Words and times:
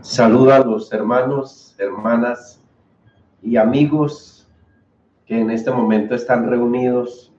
Saluda 0.00 0.56
a 0.56 0.64
los 0.64 0.92
hermanos, 0.92 1.74
hermanas 1.76 2.62
y 3.42 3.56
amigos 3.56 4.48
que 5.26 5.40
en 5.40 5.50
este 5.50 5.72
momento 5.72 6.14
están 6.14 6.48
reunidos 6.48 7.32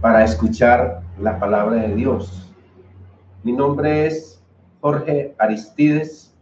para 0.00 0.24
escuchar 0.24 1.02
la 1.20 1.38
palabra 1.38 1.76
de 1.82 1.94
Dios. 1.94 2.50
Mi 3.42 3.52
nombre 3.52 4.06
es 4.06 4.42
Jorge 4.80 5.34
Aristides, 5.38 6.34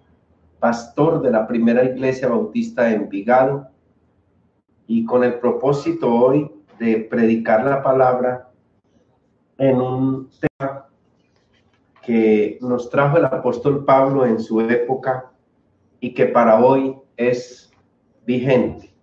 pastor 0.60 1.20
de 1.20 1.32
la 1.32 1.46
primera 1.48 1.84
iglesia 1.84 2.29
bautista 2.29 2.84
de 2.84 2.95
Envigado, 2.95 3.68
y 4.86 5.04
con 5.04 5.24
el 5.24 5.40
propósito 5.40 6.08
hoy 6.14 6.50
de 6.79 6.98
predicar 7.11 7.64
la 7.64 7.82
palabra 7.82 8.48
en 9.58 9.80
un 9.80 10.30
tema 10.58 10.75
que 12.06 12.56
nos 12.60 12.88
trajo 12.88 13.16
el 13.16 13.24
apóstol 13.24 13.84
Pablo 13.84 14.24
en 14.24 14.38
su 14.38 14.60
época 14.60 15.33
y 15.98 16.14
que 16.14 16.27
para 16.27 16.60
hoy 16.60 16.97
es 17.16 17.73
vigente. 18.24 18.95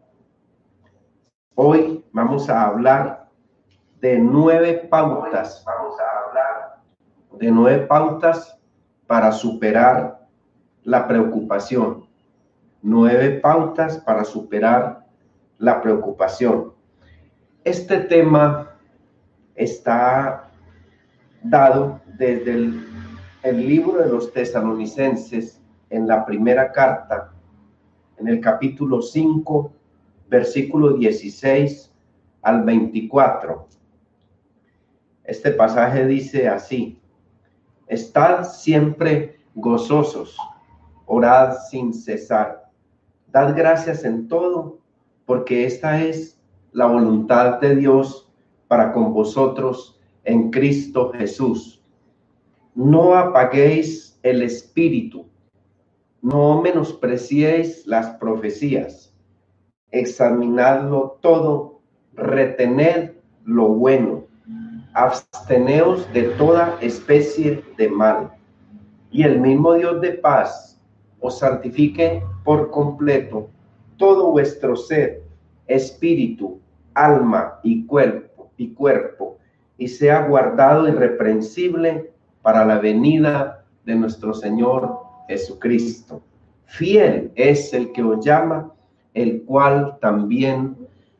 Hoy 1.54 2.06
vamos 2.14 2.50
a 2.50 2.66
hablar 2.66 3.30
de 4.00 4.18
nueve 4.18 4.88
pautas. 4.90 5.66
Vamos 5.66 6.00
a 6.00 6.28
hablar 6.30 6.76
de 7.42 7.52
nueve 7.52 7.86
pautas 7.88 8.58
para 9.06 9.34
superar 9.34 10.26
la 10.84 11.06
preocupación. 11.06 12.08
Nueve 12.82 13.32
pautas 13.42 13.98
para 13.98 14.24
superar 14.24 15.06
la 15.58 15.82
preocupación. 15.82 16.72
Este 17.66 17.98
tema 17.98 18.70
está 19.56 20.53
dado 21.44 22.00
desde 22.18 22.72
el 23.44 23.68
libro 23.68 24.00
de 24.00 24.10
los 24.10 24.32
tesalonicenses 24.32 25.62
en 25.90 26.08
la 26.08 26.26
primera 26.26 26.72
carta, 26.72 27.32
en 28.18 28.28
el 28.28 28.40
capítulo 28.40 29.02
5, 29.02 29.72
versículo 30.30 30.94
16 30.94 31.94
al 32.42 32.64
24. 32.64 33.68
Este 35.26 35.52
pasaje 35.52 36.06
dice 36.06 36.48
así, 36.48 37.00
estad 37.88 38.46
siempre 38.46 39.40
gozosos, 39.56 40.38
orad 41.06 41.58
sin 41.70 41.94
cesar, 41.94 42.70
dad 43.32 43.56
gracias 43.56 44.06
en 44.06 44.28
todo, 44.28 44.80
porque 45.26 45.66
esta 45.66 46.02
es 46.02 46.40
la 46.72 46.86
voluntad 46.86 47.60
de 47.60 47.76
Dios 47.76 48.30
para 48.68 48.94
con 48.94 49.14
vosotros 49.14 50.00
en 50.24 50.52
Cristo 50.52 51.12
Jesús. 51.14 51.82
No 52.76 53.16
apaguéis 53.16 54.20
el 54.24 54.42
espíritu, 54.42 55.26
no 56.22 56.62
menospreciéis 56.62 57.86
las 57.86 58.16
profecías, 58.16 59.14
examinadlo 59.92 61.20
todo, 61.22 61.82
retened 62.16 63.12
lo 63.46 63.68
bueno, 63.68 64.24
absteneos 64.94 66.12
de 66.14 66.24
toda 66.38 66.78
especie 66.82 67.64
de 67.78 67.90
mal, 67.90 68.32
y 69.12 69.24
el 69.24 69.40
mismo 69.40 69.74
Dios 69.74 70.02
de 70.02 70.14
paz 70.14 70.82
os 71.20 71.40
santifique 71.40 72.24
por 72.44 72.72
completo 72.72 73.50
todo 73.98 74.32
vuestro 74.32 74.76
ser, 74.76 75.24
espíritu, 75.68 76.60
alma 76.94 77.60
y 77.64 77.86
cuerpo, 77.86 78.52
y 78.58 78.74
cuerpo, 78.74 79.38
y 79.84 79.90
sea 79.90 80.28
guardado 80.28 80.88
irreprensible 80.88 82.14
para 82.42 82.64
la 82.64 82.80
venida 82.80 83.66
de 83.84 83.96
nuestro 83.96 84.34
Señor 84.34 84.98
Jesucristo. 85.28 86.22
Fiel 86.64 87.34
es 87.36 87.74
el 87.74 87.92
que 87.92 88.02
os 88.02 88.24
llama, 88.24 88.72
el 89.14 89.44
cual 89.44 89.98
también 90.00 90.78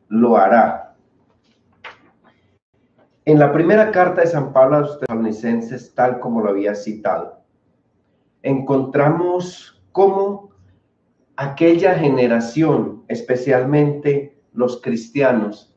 lo 0.08 0.38
hará. 0.38 0.94
En 3.26 3.38
la 3.38 3.52
primera 3.52 3.90
carta 3.90 4.22
de 4.22 4.28
San 4.28 4.54
Pablo 4.54 4.76
a 4.76 4.80
los 4.80 4.98
tesalonicenses, 4.98 5.94
tal 5.94 6.18
como 6.18 6.40
lo 6.40 6.48
había 6.48 6.74
citado, 6.74 7.42
encontramos 8.42 9.78
cómo 9.92 10.52
aquella 11.36 11.98
generación, 11.98 13.04
especialmente 13.08 14.40
los 14.54 14.80
cristianos, 14.80 15.73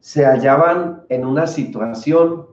se 0.00 0.24
hallaban 0.24 1.02
en 1.10 1.26
una 1.26 1.46
situación 1.46 2.46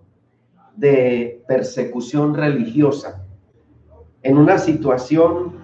de 0.76 1.44
persecución 1.48 2.36
religiosa, 2.36 3.26
en 4.22 4.38
una 4.38 4.58
situación 4.58 5.56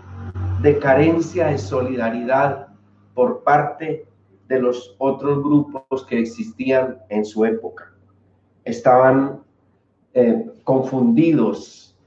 de 0.62 0.80
carencia 0.80 1.48
de 1.48 1.58
solidaridad 1.58 2.70
por 3.14 3.44
parte 3.44 4.08
de 4.48 4.60
los 4.60 4.96
otros 4.98 5.44
grupos 5.44 6.06
que 6.08 6.20
existían 6.20 7.00
en 7.10 7.26
su 7.26 7.46
época. 7.46 7.94
Estaban 8.64 9.42
eh, 10.14 10.46
confundidos, 10.64 11.98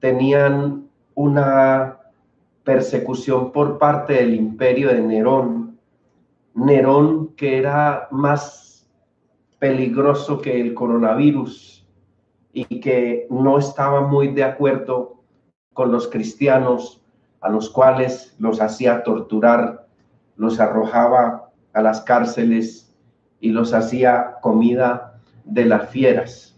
tenían 0.00 0.88
una 1.14 2.00
persecución 2.64 3.52
por 3.52 3.78
parte 3.78 4.14
del 4.14 4.34
imperio 4.34 4.88
de 4.88 5.00
Nerón, 5.00 5.78
Nerón 6.54 7.28
que 7.36 7.58
era 7.58 8.08
más 8.10 8.73
peligroso 9.64 10.42
que 10.42 10.60
el 10.60 10.74
coronavirus, 10.74 11.88
y 12.52 12.80
que 12.80 13.26
no 13.30 13.56
estaba 13.56 14.06
muy 14.06 14.28
de 14.28 14.44
acuerdo 14.44 15.22
con 15.72 15.90
los 15.90 16.06
cristianos 16.08 17.02
a 17.40 17.48
los 17.48 17.70
cuales 17.70 18.36
los 18.38 18.60
hacía 18.60 19.02
torturar, 19.02 19.86
los 20.36 20.60
arrojaba 20.60 21.48
a 21.72 21.80
las 21.80 22.02
cárceles 22.02 22.94
y 23.40 23.52
los 23.52 23.72
hacía 23.72 24.34
comida 24.42 25.18
de 25.46 25.64
las 25.64 25.88
fieras. 25.88 26.54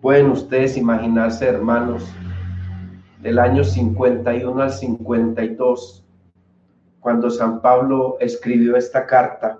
Pueden 0.00 0.30
ustedes 0.30 0.76
imaginarse, 0.76 1.48
hermanos, 1.48 2.04
del 3.22 3.40
año 3.40 3.64
51 3.64 4.62
al 4.62 4.70
52, 4.70 6.06
cuando 7.00 7.28
San 7.28 7.60
Pablo 7.60 8.18
escribió 8.20 8.76
esta 8.76 9.04
carta, 9.04 9.58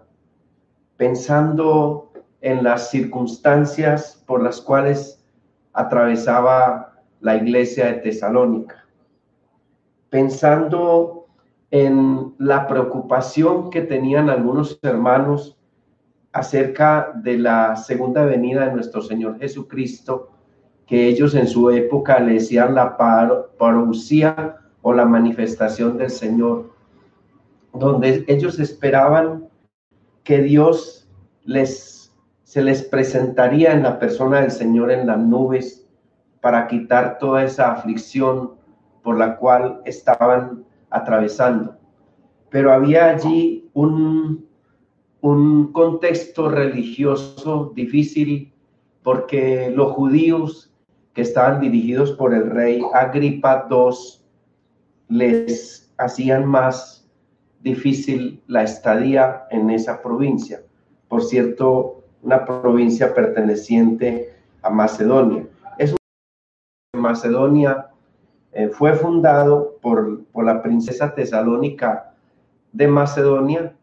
pensando 0.97 2.06
en 2.47 2.63
las 2.63 2.91
circunstancias 2.91 4.23
por 4.25 4.41
las 4.41 4.61
cuales 4.61 5.21
atravesaba 5.73 6.93
la 7.21 7.35
iglesia 7.35 7.87
de 7.87 7.95
Tesalónica, 7.95 8.87
pensando 10.11 11.27
en 11.73 12.35
la 12.39 12.69
preocupación 12.69 13.69
que 13.69 13.83
tenían 13.83 14.31
algunos 14.31 14.79
hermanos 14.83 15.59
acerca 16.31 17.11
de 17.17 17.37
la 17.37 17.75
segunda 17.75 18.25
venida 18.25 18.67
de 18.67 18.75
nuestro 18.75 19.03
Señor 19.03 19.41
Jesucristo, 19.41 20.31
que 20.87 21.09
ellos 21.09 21.35
en 21.35 21.49
su 21.49 21.71
época 21.71 22.21
le 22.21 22.35
decían 22.35 22.77
la 22.77 22.97
parousia 22.97 24.57
o 24.83 24.93
la 24.93 25.05
manifestación 25.05 25.99
del 25.99 26.11
Señor, 26.11 26.71
donde 27.73 28.25
ellos 28.29 28.61
esperaban 28.61 29.49
que 30.23 30.43
Dios 30.43 31.09
les 31.45 31.96
se 32.47 32.63
les 32.63 32.81
presentaría 32.85 33.73
en 33.73 33.83
la 33.83 33.99
persona 33.99 34.41
del 34.41 34.53
Señor 34.53 34.93
en 34.93 35.09
las 35.09 35.19
nubes 35.19 35.85
para 36.41 36.69
quitar 36.69 37.19
toda 37.19 37.43
esa 37.43 37.73
aflicción 37.73 38.53
por 39.03 39.19
la 39.19 39.37
cual 39.37 39.81
estaban 39.85 40.65
atravesando. 40.91 41.77
Pero 42.49 42.73
había 42.73 43.11
allí 43.11 43.69
un, 43.75 44.47
un 45.23 45.73
contexto 45.73 46.49
religioso 46.49 47.73
difícil 47.75 48.55
porque 49.03 49.73
los 49.75 49.91
judíos 49.95 50.73
que 51.15 51.23
estaban 51.23 51.59
dirigidos 51.59 52.13
por 52.13 52.33
el 52.33 52.49
rey 52.49 52.81
Agripa 52.95 53.67
II 53.69 53.91
les 55.09 55.93
hacían 55.99 56.47
más 56.47 57.11
difícil 57.61 58.41
la 58.47 58.63
estadía 58.63 59.47
en 59.51 59.69
esa 59.69 60.01
provincia. 60.01 60.63
Por 61.09 61.25
cierto, 61.25 61.96
una 62.27 62.45
provincia 62.45 63.15
perteneciente 63.15 64.35
a 64.61 64.69
Macedonia. 64.69 65.47
Es 65.79 65.95
Macedonia 66.93 67.87
eh, 68.51 68.69
fue 68.69 68.95
fundado 68.95 69.77
por, 69.81 70.25
por 70.33 70.45
la 70.45 70.61
princesa 70.61 71.15
tesalónica 71.15 72.15
de 72.73 72.89
Macedonia, 72.89 73.77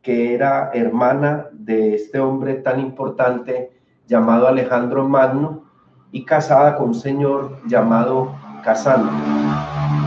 que 0.00 0.32
era 0.32 0.70
hermana 0.72 1.48
de 1.52 1.94
este 1.94 2.18
hombre 2.18 2.54
tan 2.54 2.80
importante 2.80 3.70
llamado 4.06 4.48
Alejandro 4.48 5.06
Magno 5.06 5.64
y 6.12 6.24
casada 6.24 6.76
con 6.76 6.88
un 6.88 6.94
señor 6.94 7.58
llamado 7.66 8.34
Casano. 8.64 9.10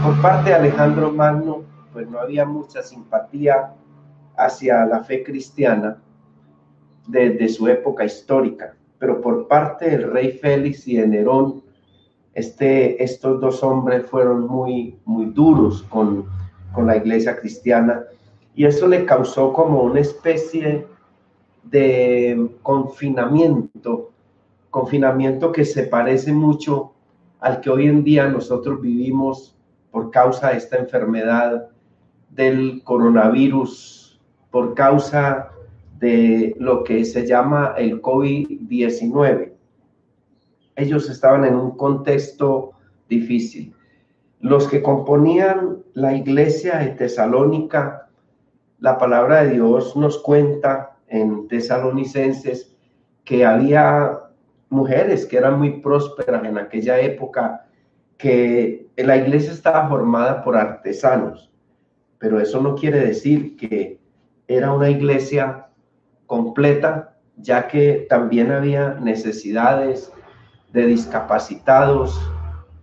Por 0.04 0.20
parte 0.24 0.50
de 0.50 0.56
Alejandro 0.56 1.12
Magno, 1.12 1.62
pues 1.94 2.10
no 2.10 2.20
había 2.20 2.46
mucha 2.46 2.82
simpatía 2.82 3.74
hacia 4.36 4.88
la 4.88 5.04
fe 5.04 5.24
cristiana 5.24 6.00
de, 7.08 7.48
su 7.50 7.68
época 7.68 8.06
histórica, 8.06 8.76
pero 9.00 9.22
por 9.22 9.48
parte 9.48 9.90
del 9.90 10.12
rey 10.12 10.32
Félix 10.32 10.88
y 10.88 10.98
de 10.98 11.08
Nerón, 11.08 11.64
este, 12.34 13.02
estos 13.04 13.40
dos 13.40 13.64
hombres 13.64 14.06
fueron 14.06 14.48
muy, 14.48 14.98
muy 15.06 15.26
duros 15.28 15.84
con, 15.84 16.26
con 16.74 16.88
la 16.88 16.98
iglesia 16.98 17.38
cristiana 17.38 18.04
y 18.56 18.66
eso 18.66 18.88
le 18.88 19.06
causó 19.06 19.54
como 19.54 19.84
una 19.84 20.00
especie 20.00 20.86
de 21.64 22.50
confinamiento, 22.62 24.12
confinamiento 24.70 25.52
que 25.52 25.66
se 25.66 25.84
parece 25.84 26.32
mucho 26.32 26.94
al 27.40 27.62
que 27.62 27.70
hoy 27.70 27.88
en 27.88 28.04
día 28.04 28.28
nosotros 28.28 28.82
vivimos 28.82 29.56
por 29.92 30.12
causa 30.12 30.50
de 30.50 30.58
esta 30.58 30.78
enfermedad 30.78 31.70
del 32.30 32.82
coronavirus, 32.84 34.20
por 34.52 34.74
causa 34.74 35.52
de 36.00 36.56
lo 36.60 36.84
que 36.84 37.06
se 37.06 37.26
llama 37.26 37.74
el 37.78 38.02
COVID-19. 38.02 39.54
Ellos 40.76 41.10
estaban 41.10 41.46
en 41.46 41.56
un 41.56 41.72
contexto 41.78 42.72
difícil. 43.08 43.74
Los 44.40 44.68
que 44.68 44.82
componían 44.82 45.84
la 45.94 46.14
iglesia 46.14 46.80
de 46.80 46.90
Tesalónica, 46.90 48.10
la 48.80 48.98
palabra 48.98 49.44
de 49.44 49.54
Dios 49.54 49.96
nos 49.96 50.18
cuenta 50.20 50.98
en 51.08 51.48
Tesalonicenses 51.48 52.76
que 53.24 53.46
había 53.46 54.20
mujeres 54.70 55.26
que 55.26 55.38
eran 55.38 55.58
muy 55.58 55.80
prósperas 55.80 56.44
en 56.44 56.58
aquella 56.58 57.00
época, 57.00 57.66
que 58.18 58.88
la 58.98 59.18
iglesia 59.18 59.52
estaba 59.52 59.88
formada 59.88 60.44
por 60.44 60.58
artesanos, 60.58 61.52
pero 62.20 62.40
eso 62.40 62.62
no 62.62 62.76
quiere 62.76 63.00
decir 63.00 63.56
que 63.56 64.00
era 64.48 64.74
una 64.74 64.90
iglesia 64.90 65.68
completa, 66.26 67.18
ya 67.38 67.68
que 67.68 68.06
también 68.10 68.52
había 68.52 68.96
necesidades 68.96 70.12
de 70.72 70.86
discapacitados, 70.86 72.20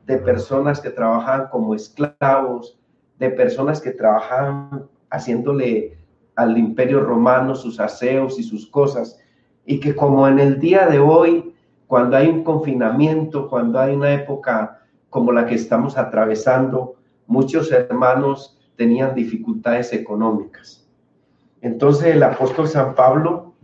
de 0.07 0.19
personas 0.19 0.81
que 0.81 0.91
trabajaban 0.91 1.49
como 1.49 1.75
esclavos, 1.75 2.79
de 3.19 3.31
personas 3.31 3.81
que 3.81 3.93
trabajaban 3.93 4.87
haciéndole 5.11 5.99
al 6.35 6.57
imperio 6.57 7.01
romano 7.01 7.55
sus 7.55 7.79
aseos 7.79 8.39
y 8.39 8.43
sus 8.43 8.67
cosas, 8.67 9.19
y 9.65 9.79
que 9.79 9.95
como 9.95 10.27
en 10.27 10.39
el 10.39 10.59
día 10.59 10.87
de 10.87 10.99
hoy, 10.99 11.55
cuando 11.87 12.17
hay 12.17 12.29
un 12.29 12.43
confinamiento, 12.43 13.49
cuando 13.49 13.79
hay 13.79 13.95
una 13.95 14.13
época 14.13 14.81
como 15.11 15.31
la 15.31 15.47
que 15.47 15.55
estamos 15.55 15.99
atravesando, 15.99 16.97
muchos 17.27 17.71
hermanos 17.71 18.59
tenían 18.77 19.15
dificultades 19.15 19.93
económicas. 19.93 20.82
Entonces 21.63 22.17
el 22.17 22.23
apóstol 22.23 22.69
San 22.69 22.95
Pablo 22.95 23.55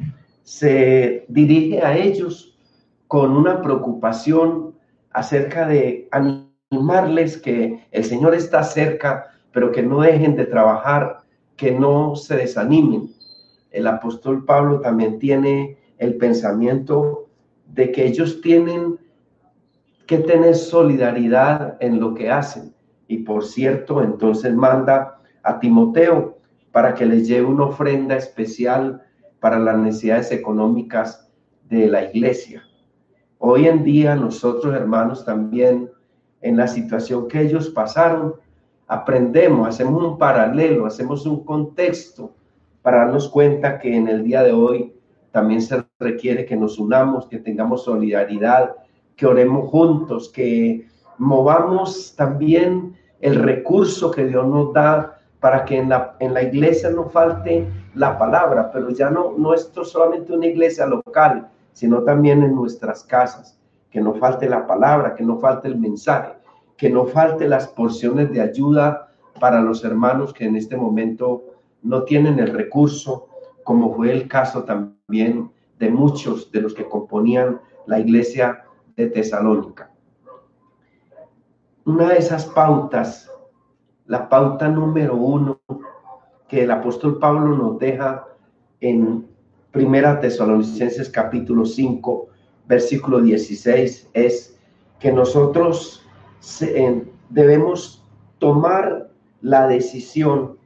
se 0.45 1.27
dirige 1.29 1.83
a 1.83 1.97
ellos 1.97 2.57
con 3.09 3.37
una 3.37 3.61
preocupación 3.61 4.75
acerca 5.11 5.67
de 5.67 6.09
animarles 6.13 7.37
que 7.37 7.87
el 7.91 8.05
Señor 8.05 8.35
está 8.35 8.63
cerca, 8.63 9.27
pero 9.53 9.73
que 9.73 9.83
no 9.83 10.01
dejen 10.01 10.37
de 10.37 10.47
trabajar, 10.47 11.19
que 11.57 11.73
no 11.73 12.15
se 12.15 12.37
desanimen. 12.37 13.11
El 13.73 13.87
apóstol 13.89 14.45
Pablo 14.45 14.81
también 14.81 15.19
tiene 15.19 15.77
el 15.99 16.17
pensamiento 16.17 17.27
de 17.67 17.91
que 17.91 18.07
ellos 18.07 18.41
tienen 18.41 18.99
que 20.07 20.19
tener 20.19 20.55
solidaridad 20.55 21.77
en 21.81 21.99
lo 21.99 22.15
que 22.15 22.31
hacen. 22.31 22.73
Y 23.09 23.19
por 23.19 23.45
cierto, 23.45 24.03
entonces 24.03 24.55
manda 24.55 25.21
a 25.43 25.59
Timoteo 25.59 26.38
para 26.73 26.95
que 26.95 27.07
les 27.07 27.27
lleve 27.27 27.47
una 27.47 27.65
ofrenda 27.65 28.17
especial 28.17 29.03
para 29.41 29.59
las 29.59 29.79
necesidades 29.79 30.33
económicas 30.33 31.29
de 31.69 31.87
la 31.87 32.05
iglesia. 32.05 32.63
Hoy 33.39 33.67
en 33.67 33.85
día 33.85 34.15
nosotros, 34.17 34.75
hermanos, 34.75 35.25
también 35.25 35.91
en 36.41 36.57
la 36.57 36.67
situación 36.67 37.29
que 37.29 37.43
ellos 37.43 37.69
pasaron, 37.69 38.35
aprendemos, 38.87 39.69
hacemos 39.69 40.03
un 40.03 40.19
paralelo, 40.19 40.87
hacemos 40.87 41.27
un 41.27 41.45
contexto 41.45 42.33
para 42.83 42.99
darnos 42.99 43.29
cuenta 43.29 43.79
que 43.79 43.95
en 43.95 44.09
el 44.09 44.25
día 44.25 44.43
de 44.43 44.53
hoy 44.53 44.95
también 45.31 45.61
se 45.61 45.85
requiere 46.01 46.47
que 46.47 46.57
nos 46.57 46.79
unamos, 46.79 47.27
que 47.27 47.39
tengamos 47.39 47.85
solidaridad, 47.85 48.75
que 49.15 49.27
oremos 49.27 49.69
juntos, 49.69 50.31
que 50.31 50.87
movamos 51.19 52.15
también 52.17 52.95
el 53.21 53.35
recurso 53.37 54.11
que 54.11 54.27
Dios 54.27 54.47
nos 54.47 54.73
da 54.73 55.18
para 55.41 55.65
que 55.65 55.79
en 55.79 55.89
la, 55.89 56.17
en 56.19 56.35
la 56.35 56.43
iglesia 56.43 56.91
no 56.91 57.09
falte 57.09 57.67
la 57.95 58.19
palabra, 58.19 58.71
pero 58.73 58.91
ya 58.91 59.11
no, 59.11 59.35
no 59.37 59.55
esto 59.55 59.85
solamente 59.85 60.33
una 60.33 60.47
iglesia 60.47 60.87
local, 60.87 61.49
sino 61.73 62.03
también 62.03 62.43
en 62.43 62.55
nuestras 62.55 63.05
casas. 63.05 63.59
Que 63.91 64.01
no 64.01 64.15
falte 64.15 64.49
la 64.49 64.67
palabra, 64.67 65.15
que 65.15 65.25
no 65.25 65.39
falte 65.39 65.69
el 65.69 65.79
mensaje, 65.79 66.33
que 66.77 66.91
no 66.91 67.07
falte 67.07 67.49
las 67.49 67.69
porciones 67.69 68.31
de 68.33 68.41
ayuda 68.41 69.09
para 69.41 69.61
los 69.61 69.85
hermanos 69.85 70.33
que 70.33 70.45
en 70.45 70.57
este 70.57 70.77
momento 70.77 71.45
no 71.83 72.03
tienen 72.03 72.39
el 72.39 72.53
recurso, 72.53 73.29
como 73.65 73.95
fue 73.95 74.13
el 74.13 74.29
caso 74.29 74.65
también 74.65 75.51
de 75.79 75.91
muchos 75.91 76.51
de 76.51 76.61
los 76.61 76.75
que 76.75 76.89
componían 76.89 77.61
la 77.87 78.01
iglesia 78.01 78.65
de 78.97 79.09
Tesalónica. 79.09 79.91
Una 81.85 82.09
de 82.09 82.19
esas 82.19 82.45
pautas, 82.47 83.31
la 84.09 84.29
pauta 84.29 84.69
número 84.69 85.15
uno 85.15 85.61
que 86.49 86.65
el 86.65 86.71
apóstol 86.71 87.19
Pablo 87.19 87.57
nos 87.57 87.79
deja 87.79 88.27
en 88.81 89.29
Primera 89.71 90.19
Tesalonicenses 90.19 91.11
capítulo 91.11 91.67
5, 91.67 92.27
versículo 92.67 93.21
16, 93.21 94.11
es 94.15 94.59
que 94.99 95.13
nosotros 95.13 96.03
debemos 97.29 98.03
tomar 98.39 99.11
la 99.43 99.69
decisión 99.69 100.57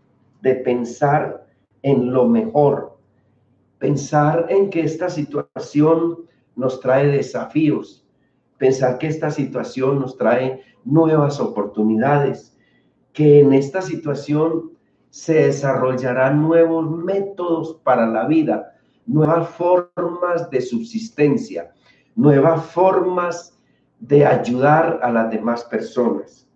de 0.40 0.54
pensar 0.54 1.44
en 1.82 2.12
lo 2.12 2.28
mejor, 2.28 2.96
pensar 3.78 4.46
en 4.50 4.70
que 4.70 4.82
esta 4.82 5.10
situación 5.10 6.18
nos 6.54 6.78
trae 6.78 7.08
desafíos, 7.08 8.06
pensar 8.56 8.98
que 8.98 9.08
esta 9.08 9.32
situación 9.32 9.98
nos 9.98 10.16
trae 10.16 10.62
nuevas 10.84 11.40
oportunidades, 11.40 12.51
que 13.12 13.40
en 13.40 13.52
esta 13.52 13.82
situación 13.82 14.72
se 15.10 15.34
desarrollarán 15.34 16.42
nuevos 16.42 16.90
métodos 16.90 17.80
para 17.84 18.06
la 18.06 18.26
vida, 18.26 18.74
nuevas 19.06 19.48
formas 19.50 20.48
de 20.50 20.60
subsistencia, 20.60 21.72
nuevas 22.14 22.64
formas 22.66 23.58
de 24.00 24.24
ayudar 24.24 25.00
a 25.02 25.10
las 25.10 25.30
demás 25.30 25.64
personas. 25.64 26.48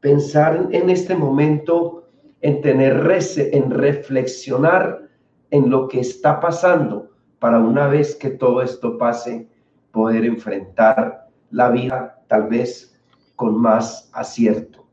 Pensar 0.00 0.68
en 0.70 0.90
este 0.90 1.14
momento, 1.14 2.08
en 2.40 2.60
tener, 2.62 3.06
en 3.36 3.70
reflexionar 3.70 5.08
en 5.50 5.70
lo 5.70 5.88
que 5.88 6.00
está 6.00 6.40
pasando 6.40 7.10
para 7.38 7.58
una 7.58 7.88
vez 7.88 8.16
que 8.16 8.30
todo 8.30 8.62
esto 8.62 8.96
pase, 8.98 9.48
poder 9.92 10.24
enfrentar 10.24 11.28
la 11.50 11.68
vida 11.68 12.22
tal 12.26 12.48
vez 12.48 12.98
con 13.36 13.60
más 13.60 14.10
acierto. 14.12 14.83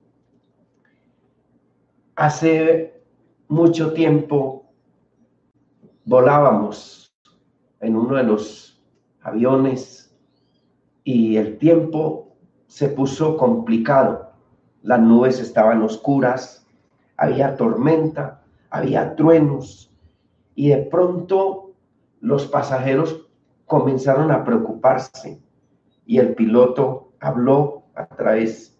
Hace 2.15 3.01
mucho 3.47 3.93
tiempo 3.93 4.65
volábamos 6.03 7.13
en 7.79 7.95
uno 7.95 8.15
de 8.15 8.23
los 8.23 8.83
aviones 9.21 10.13
y 11.05 11.37
el 11.37 11.57
tiempo 11.57 12.35
se 12.67 12.89
puso 12.89 13.37
complicado. 13.37 14.33
Las 14.83 14.99
nubes 14.99 15.39
estaban 15.39 15.81
oscuras, 15.83 16.67
había 17.15 17.55
tormenta, 17.55 18.43
había 18.69 19.15
truenos 19.15 19.89
y 20.53 20.69
de 20.69 20.77
pronto 20.77 21.71
los 22.19 22.45
pasajeros 22.45 23.25
comenzaron 23.65 24.31
a 24.31 24.43
preocuparse 24.43 25.41
y 26.05 26.17
el 26.17 26.35
piloto 26.35 27.13
habló 27.21 27.83
a 27.95 28.05
través 28.05 28.77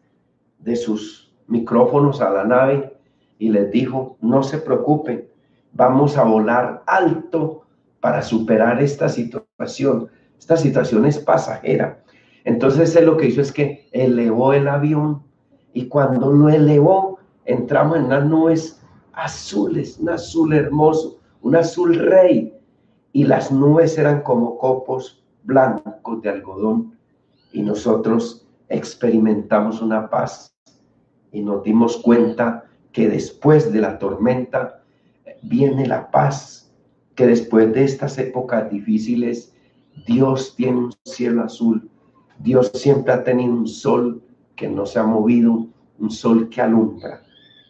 de 0.60 0.76
sus 0.76 1.34
micrófonos 1.48 2.20
a 2.20 2.30
la 2.30 2.44
nave 2.44 3.01
y 3.42 3.50
les 3.50 3.72
dijo, 3.72 4.18
no 4.22 4.44
se 4.44 4.60
preocupen, 4.60 5.28
vamos 5.74 6.16
a 6.16 6.24
volar 6.24 6.84
alto 6.86 7.64
para 8.00 8.22
superar 8.22 8.80
esta 8.80 9.10
situación. 9.10 10.10
Esta 10.38 10.58
situación 10.58 11.08
es 11.08 11.18
pasajera. 11.18 12.04
Entonces 12.44 12.96
él 12.96 13.08
lo 13.08 13.18
que 13.18 13.26
hizo 13.26 13.42
es 13.42 13.52
que 13.52 13.90
elevó 13.94 14.54
el 14.54 14.68
avión 14.68 15.24
y 15.74 15.88
cuando 15.88 16.32
lo 16.32 16.50
elevó 16.50 17.18
entramos 17.46 17.98
en 17.98 18.10
las 18.10 18.24
nubes 18.24 18.80
azules, 19.14 19.98
un 19.98 20.10
azul 20.10 20.54
hermoso, 20.54 21.20
un 21.42 21.56
azul 21.56 21.96
rey 21.96 22.54
y 23.12 23.24
las 23.24 23.52
nubes 23.52 23.98
eran 23.98 24.22
como 24.22 24.60
copos 24.60 25.26
blancos 25.46 26.22
de 26.22 26.30
algodón 26.30 26.96
y 27.52 27.64
nosotros 27.64 28.48
experimentamos 28.70 29.82
una 29.82 30.12
paz 30.12 30.56
y 31.32 31.42
nos 31.42 31.64
dimos 31.64 31.98
cuenta 31.98 32.66
que 32.92 33.08
después 33.08 33.72
de 33.72 33.82
la 33.82 33.98
tormenta 34.00 34.84
viene 35.42 35.88
la 35.88 36.12
paz, 36.12 36.72
que 37.16 37.28
después 37.28 37.74
de 37.74 37.84
estas 37.84 38.18
épocas 38.18 38.70
difíciles, 38.70 39.54
Dios 40.08 40.56
tiene 40.56 40.78
un 40.78 40.94
cielo 41.06 41.44
azul. 41.44 41.90
Dios 42.40 42.72
siempre 42.74 43.14
ha 43.14 43.24
tenido 43.24 43.54
un 43.54 43.68
sol 43.68 44.22
que 44.56 44.68
no 44.68 44.86
se 44.86 45.00
ha 45.00 45.04
movido, 45.04 45.68
un 46.00 46.10
sol 46.10 46.50
que 46.50 46.62
alumbra. 46.62 47.22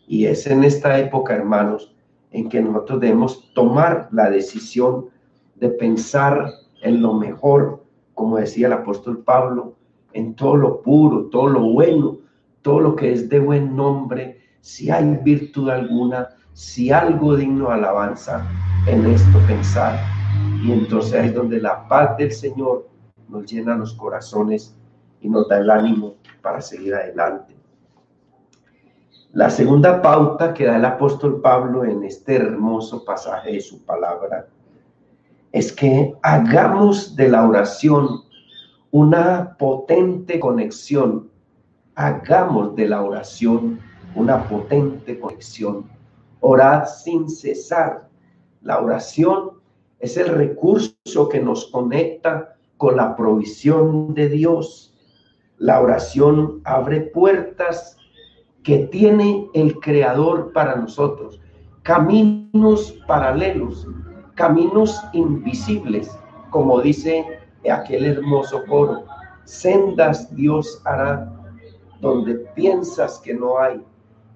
Y 0.07 0.25
es 0.25 0.47
en 0.47 0.63
esta 0.63 0.99
época, 0.99 1.35
hermanos, 1.35 1.95
en 2.31 2.49
que 2.49 2.61
nosotros 2.61 3.01
debemos 3.01 3.53
tomar 3.53 4.07
la 4.11 4.29
decisión 4.29 5.07
de 5.55 5.69
pensar 5.69 6.51
en 6.81 7.01
lo 7.01 7.13
mejor, 7.13 7.83
como 8.13 8.37
decía 8.37 8.67
el 8.67 8.73
apóstol 8.73 9.23
Pablo, 9.23 9.75
en 10.13 10.35
todo 10.35 10.55
lo 10.55 10.81
puro, 10.81 11.25
todo 11.25 11.47
lo 11.47 11.61
bueno, 11.61 12.19
todo 12.61 12.79
lo 12.79 12.95
que 12.95 13.11
es 13.11 13.29
de 13.29 13.39
buen 13.39 13.75
nombre, 13.75 14.40
si 14.61 14.89
hay 14.89 15.19
virtud 15.23 15.69
alguna, 15.69 16.29
si 16.53 16.91
algo 16.91 17.35
digno 17.35 17.67
de 17.67 17.73
alabanza, 17.73 18.47
en 18.87 19.05
esto 19.07 19.39
pensar. 19.47 19.99
Y 20.63 20.71
entonces 20.71 21.25
es 21.25 21.33
donde 21.33 21.59
la 21.59 21.87
paz 21.87 22.17
del 22.17 22.31
Señor 22.31 22.87
nos 23.27 23.51
llena 23.51 23.75
los 23.75 23.93
corazones 23.93 24.75
y 25.19 25.29
nos 25.29 25.47
da 25.47 25.57
el 25.57 25.69
ánimo 25.69 26.15
para 26.41 26.61
seguir 26.61 26.93
adelante. 26.93 27.55
La 29.33 29.49
segunda 29.49 30.01
pauta 30.01 30.53
que 30.53 30.65
da 30.65 30.75
el 30.75 30.85
apóstol 30.85 31.41
Pablo 31.41 31.85
en 31.85 32.03
este 32.03 32.35
hermoso 32.35 33.05
pasaje 33.05 33.53
de 33.53 33.61
su 33.61 33.83
palabra 33.85 34.47
es 35.51 35.71
que 35.71 36.13
hagamos 36.21 37.15
de 37.15 37.29
la 37.29 37.47
oración 37.47 38.21
una 38.91 39.55
potente 39.57 40.39
conexión. 40.39 41.29
Hagamos 41.95 42.75
de 42.75 42.89
la 42.89 43.01
oración 43.01 43.79
una 44.15 44.47
potente 44.47 45.19
conexión. 45.19 45.85
Orad 46.39 46.85
sin 46.85 47.29
cesar. 47.29 48.09
La 48.61 48.79
oración 48.79 49.51
es 49.99 50.17
el 50.17 50.29
recurso 50.29 51.29
que 51.29 51.39
nos 51.39 51.67
conecta 51.67 52.55
con 52.77 52.97
la 52.97 53.15
provisión 53.15 54.13
de 54.13 54.29
Dios. 54.29 54.93
La 55.57 55.79
oración 55.79 56.61
abre 56.63 57.01
puertas 57.01 57.97
que 58.63 58.79
tiene 58.87 59.47
el 59.53 59.79
Creador 59.79 60.51
para 60.53 60.75
nosotros, 60.75 61.39
caminos 61.83 62.93
paralelos, 63.07 63.87
caminos 64.35 64.99
invisibles, 65.13 66.11
como 66.49 66.81
dice 66.81 67.25
aquel 67.71 68.05
hermoso 68.05 68.63
coro, 68.67 69.05
sendas 69.45 70.33
Dios 70.35 70.81
hará 70.85 71.31
donde 71.99 72.35
piensas 72.55 73.19
que 73.19 73.33
no 73.33 73.59
hay. 73.59 73.83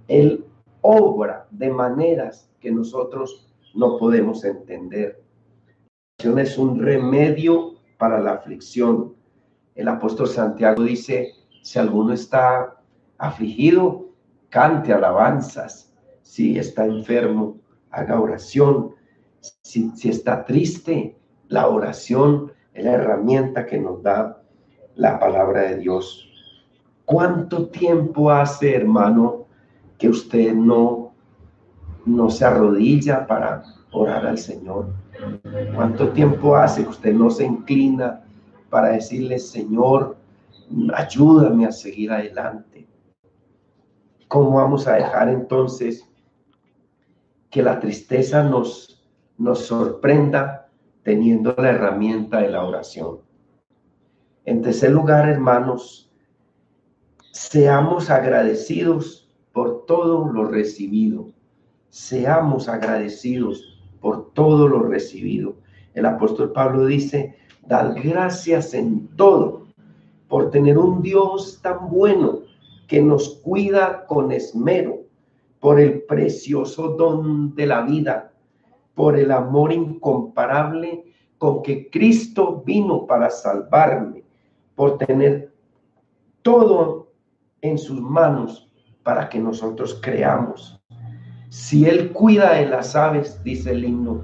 Él 0.07 0.45
obra 0.81 1.47
de 1.51 1.69
maneras 1.69 2.49
que 2.59 2.71
nosotros 2.71 3.47
no 3.73 3.97
podemos 3.97 4.43
entender. 4.43 5.23
La 6.19 6.29
oración 6.29 6.39
es 6.39 6.57
un 6.57 6.79
remedio 6.79 7.75
para 7.97 8.19
la 8.19 8.33
aflicción. 8.33 9.15
El 9.73 9.87
apóstol 9.87 10.27
Santiago 10.27 10.83
dice, 10.83 11.33
si 11.61 11.79
alguno 11.79 12.13
está 12.13 12.77
afligido, 13.17 14.09
cante 14.49 14.93
alabanzas, 14.93 15.93
si 16.21 16.57
está 16.57 16.85
enfermo, 16.85 17.57
haga 17.91 18.19
oración, 18.19 18.95
si, 19.61 19.91
está 20.09 20.45
triste, 20.45 21.17
la 21.47 21.67
oración 21.67 22.51
es 22.73 22.83
la 22.83 22.93
herramienta 22.93 23.65
que 23.65 23.79
nos 23.79 24.01
da 24.01 24.41
la 24.95 25.19
palabra 25.19 25.61
de 25.63 25.77
Dios. 25.77 26.29
¿Cuánto 27.05 27.69
tiempo 27.69 28.31
hace, 28.31 28.75
hermano, 28.75 29.44
que 29.97 30.09
usted 30.09 30.53
no, 30.53 31.13
no 32.05 32.29
se 32.29 32.45
arrodilla 32.45 33.25
para 33.27 33.63
orar 33.91 34.25
al 34.25 34.37
Señor? 34.37 34.87
¿Cuánto 35.73 36.09
tiempo 36.09 36.55
hace 36.55 36.83
que 36.83 36.89
usted 36.89 37.13
no 37.13 37.29
se 37.29 37.45
inclina 37.45 38.21
para 38.69 38.89
decirle, 38.89 39.39
Señor, 39.39 40.17
ayúdame 40.93 41.65
a 41.65 41.71
seguir 41.71 42.11
adelante? 42.11 42.87
¿Cómo 44.27 44.57
vamos 44.57 44.87
a 44.87 44.95
dejar 44.95 45.29
entonces 45.29 46.07
que 47.49 47.63
la 47.63 47.79
tristeza 47.79 48.43
nos, 48.43 49.07
nos 49.37 49.59
sorprenda 49.59 50.67
teniendo 51.03 51.55
la 51.57 51.69
herramienta 51.69 52.41
de 52.41 52.49
la 52.49 52.63
oración? 52.63 53.19
En 54.43 54.61
tercer 54.61 54.91
lugar, 54.91 55.29
hermanos, 55.29 56.11
seamos 57.31 58.09
agradecidos 58.09 59.14
todo 59.85 60.31
lo 60.31 60.45
recibido. 60.45 61.27
Seamos 61.89 62.67
agradecidos 62.67 63.79
por 64.01 64.33
todo 64.33 64.67
lo 64.67 64.83
recibido. 64.83 65.55
El 65.93 66.05
apóstol 66.05 66.51
Pablo 66.51 66.85
dice, 66.85 67.35
dad 67.67 67.95
gracias 68.03 68.73
en 68.73 69.07
todo 69.15 69.65
por 70.27 70.51
tener 70.51 70.77
un 70.77 71.01
Dios 71.01 71.59
tan 71.61 71.89
bueno 71.89 72.41
que 72.87 73.01
nos 73.01 73.35
cuida 73.37 74.05
con 74.05 74.31
esmero 74.31 74.99
por 75.59 75.79
el 75.79 76.03
precioso 76.03 76.89
don 76.89 77.55
de 77.55 77.65
la 77.65 77.81
vida, 77.81 78.31
por 78.93 79.17
el 79.17 79.31
amor 79.31 79.73
incomparable 79.73 81.03
con 81.37 81.63
que 81.63 81.89
Cristo 81.89 82.63
vino 82.65 83.05
para 83.05 83.29
salvarme, 83.29 84.23
por 84.75 84.97
tener 84.97 85.51
todo 86.41 87.07
en 87.61 87.77
sus 87.77 87.99
manos 87.99 88.69
para 89.05 89.29
que 89.29 89.39
nosotros 89.39 89.97
creamos. 90.03 90.77
Si 91.47 91.85
Él 91.85 92.11
cuida 92.11 92.55
de 92.55 92.65
las 92.65 92.93
aves, 92.93 93.41
dice 93.41 93.71
el 93.71 93.85
himno, 93.85 94.23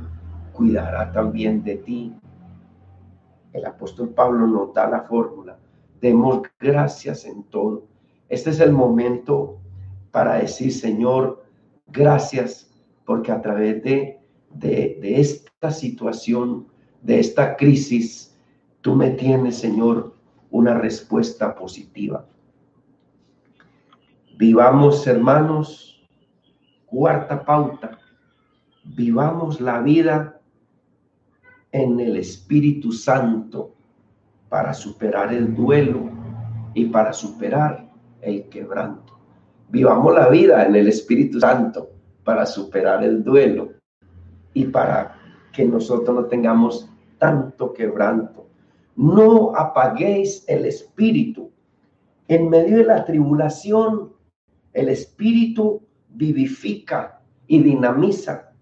cuidará 0.52 1.14
también 1.14 1.64
de 1.64 1.78
ti. 1.78 2.14
El 3.54 3.66
apóstol 3.66 4.10
Pablo 4.10 4.46
nos 4.46 4.74
da 4.74 4.90
la 4.90 5.04
fórmula. 5.04 5.58
Demos 6.02 6.42
gracias 6.60 7.24
en 7.24 7.44
todo 7.44 7.92
este 8.32 8.52
es 8.52 8.62
el 8.62 8.72
momento 8.72 9.60
para 10.12 10.36
decir, 10.36 10.72
Señor, 10.72 11.44
gracias 11.88 12.72
porque 13.06 13.30
a 13.30 13.42
través 13.42 13.84
de, 13.84 14.22
de, 14.54 15.20
esta 15.20 15.70
situación, 15.70 16.66
de 17.02 17.20
esta 17.20 17.58
crisis, 17.58 18.34
tú 18.80 18.96
me 18.96 19.10
tienes, 19.10 19.58
Señor, 19.58 20.16
una 20.50 20.76
respuesta 20.76 21.54
positiva. 21.56 22.26
Vivamos, 24.38 25.06
hermanos, 25.08 26.02
cuarta 26.86 27.44
pauta, 27.46 28.00
vivamos 28.84 29.62
la 29.62 29.80
vida 29.80 30.40
en 31.72 32.00
el 32.00 32.18
Espíritu 32.18 32.92
Santo 32.92 33.76
para 34.50 34.74
superar 34.74 35.34
el 35.34 35.56
duelo 35.56 36.10
y 36.74 36.86
para 36.86 37.14
superar 37.14 37.90
el 38.22 38.50
quebranto. 38.50 39.18
Vivamos 39.70 40.14
la 40.14 40.28
vida 40.28 40.66
en 40.66 40.76
el 40.76 40.88
Espíritu 40.88 41.40
Santo 41.40 41.90
para 42.24 42.46
superar 42.46 43.04
el 43.04 43.24
duelo 43.24 43.70
y 44.54 44.66
para 44.66 45.16
que 45.54 45.66
nosotros 45.66 46.16
no 46.16 46.26
tengamos 46.26 46.90
tanto 47.18 47.74
quebranto. 47.74 48.48
No 48.96 49.56
apaguéis 49.56 50.44
el 50.48 50.66
espíritu. 50.66 51.52
En 52.28 52.50
medio 52.50 52.78
de 52.78 52.86
la 52.86 53.06
tribulación, 53.06 54.12
el 54.74 54.90
espíritu 54.90 55.82
vivifica 56.10 57.22
y 57.48 57.62
dinamiza. 57.62 58.54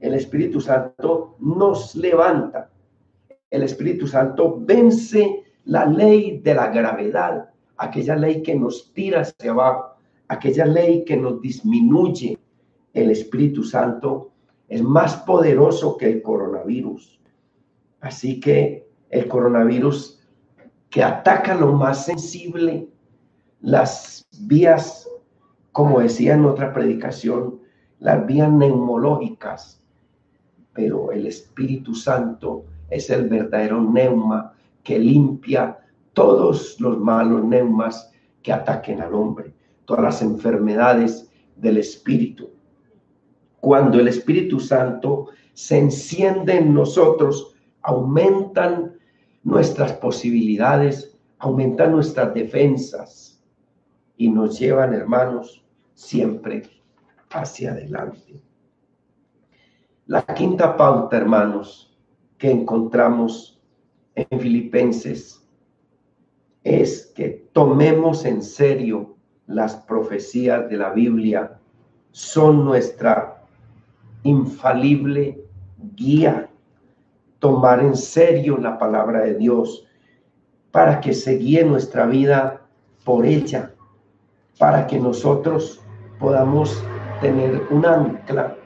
El 0.00 0.14
Espíritu 0.14 0.60
Santo 0.60 1.36
nos 1.40 1.96
levanta. 1.96 2.70
El 3.50 3.62
Espíritu 3.62 4.06
Santo 4.06 4.58
vence 4.60 5.42
la 5.64 5.86
ley 5.86 6.38
de 6.38 6.54
la 6.54 6.68
gravedad 6.68 7.48
aquella 7.78 8.16
ley 8.16 8.42
que 8.42 8.54
nos 8.54 8.92
tira 8.92 9.22
hacia 9.22 9.52
abajo, 9.52 9.96
aquella 10.28 10.66
ley 10.66 11.04
que 11.04 11.16
nos 11.16 11.40
disminuye. 11.40 12.38
El 12.92 13.10
Espíritu 13.10 13.62
Santo 13.64 14.32
es 14.68 14.82
más 14.82 15.16
poderoso 15.16 15.96
que 15.96 16.06
el 16.06 16.22
coronavirus. 16.22 17.20
Así 18.00 18.38
que 18.40 18.88
el 19.10 19.26
coronavirus 19.28 20.20
que 20.90 21.02
ataca 21.02 21.54
lo 21.54 21.72
más 21.72 22.04
sensible, 22.04 22.88
las 23.60 24.26
vías, 24.40 25.08
como 25.78 26.00
decía 26.00 26.34
en 26.34 26.44
otra 26.44 26.72
predicación, 26.72 27.60
las 28.00 28.26
vías 28.26 28.50
neumológicas, 28.50 29.80
pero 30.72 31.12
el 31.12 31.24
Espíritu 31.24 31.94
Santo 31.94 32.64
es 32.90 33.08
el 33.10 33.28
verdadero 33.28 33.80
neuma 33.80 34.54
que 34.82 34.98
limpia 34.98 35.78
todos 36.14 36.80
los 36.80 36.98
malos 36.98 37.44
neumas 37.44 38.12
que 38.42 38.52
ataquen 38.52 39.00
al 39.00 39.14
hombre, 39.14 39.54
todas 39.84 40.02
las 40.02 40.20
enfermedades 40.20 41.30
del 41.54 41.76
espíritu. 41.76 42.50
Cuando 43.60 44.00
el 44.00 44.08
Espíritu 44.08 44.58
Santo 44.58 45.28
se 45.52 45.78
enciende 45.78 46.56
en 46.56 46.74
nosotros, 46.74 47.54
aumentan 47.82 48.94
nuestras 49.44 49.92
posibilidades, 49.92 51.16
aumentan 51.38 51.92
nuestras 51.92 52.34
defensas 52.34 53.40
y 54.16 54.28
nos 54.28 54.58
llevan, 54.58 54.92
hermanos, 54.92 55.64
siempre 55.98 56.62
hacia 57.30 57.72
adelante. 57.72 58.40
La 60.06 60.22
quinta 60.22 60.76
pauta, 60.76 61.16
hermanos, 61.16 61.92
que 62.38 62.52
encontramos 62.52 63.60
en 64.14 64.40
Filipenses 64.40 65.44
es 66.62 67.12
que 67.16 67.48
tomemos 67.52 68.24
en 68.24 68.42
serio 68.42 69.16
las 69.48 69.74
profecías 69.74 70.70
de 70.70 70.76
la 70.76 70.90
Biblia 70.90 71.58
son 72.12 72.64
nuestra 72.64 73.44
infalible 74.22 75.44
guía. 75.96 76.48
Tomar 77.40 77.80
en 77.80 77.96
serio 77.96 78.56
la 78.56 78.78
palabra 78.78 79.24
de 79.24 79.34
Dios 79.34 79.84
para 80.70 81.00
que 81.00 81.12
se 81.12 81.38
guíe 81.38 81.64
nuestra 81.64 82.06
vida 82.06 82.62
por 83.04 83.26
ella, 83.26 83.74
para 84.58 84.86
que 84.86 85.00
nosotros 85.00 85.82
podamos 86.18 86.82
tener 87.20 87.66
un 87.70 87.86
ancla, 87.86 88.56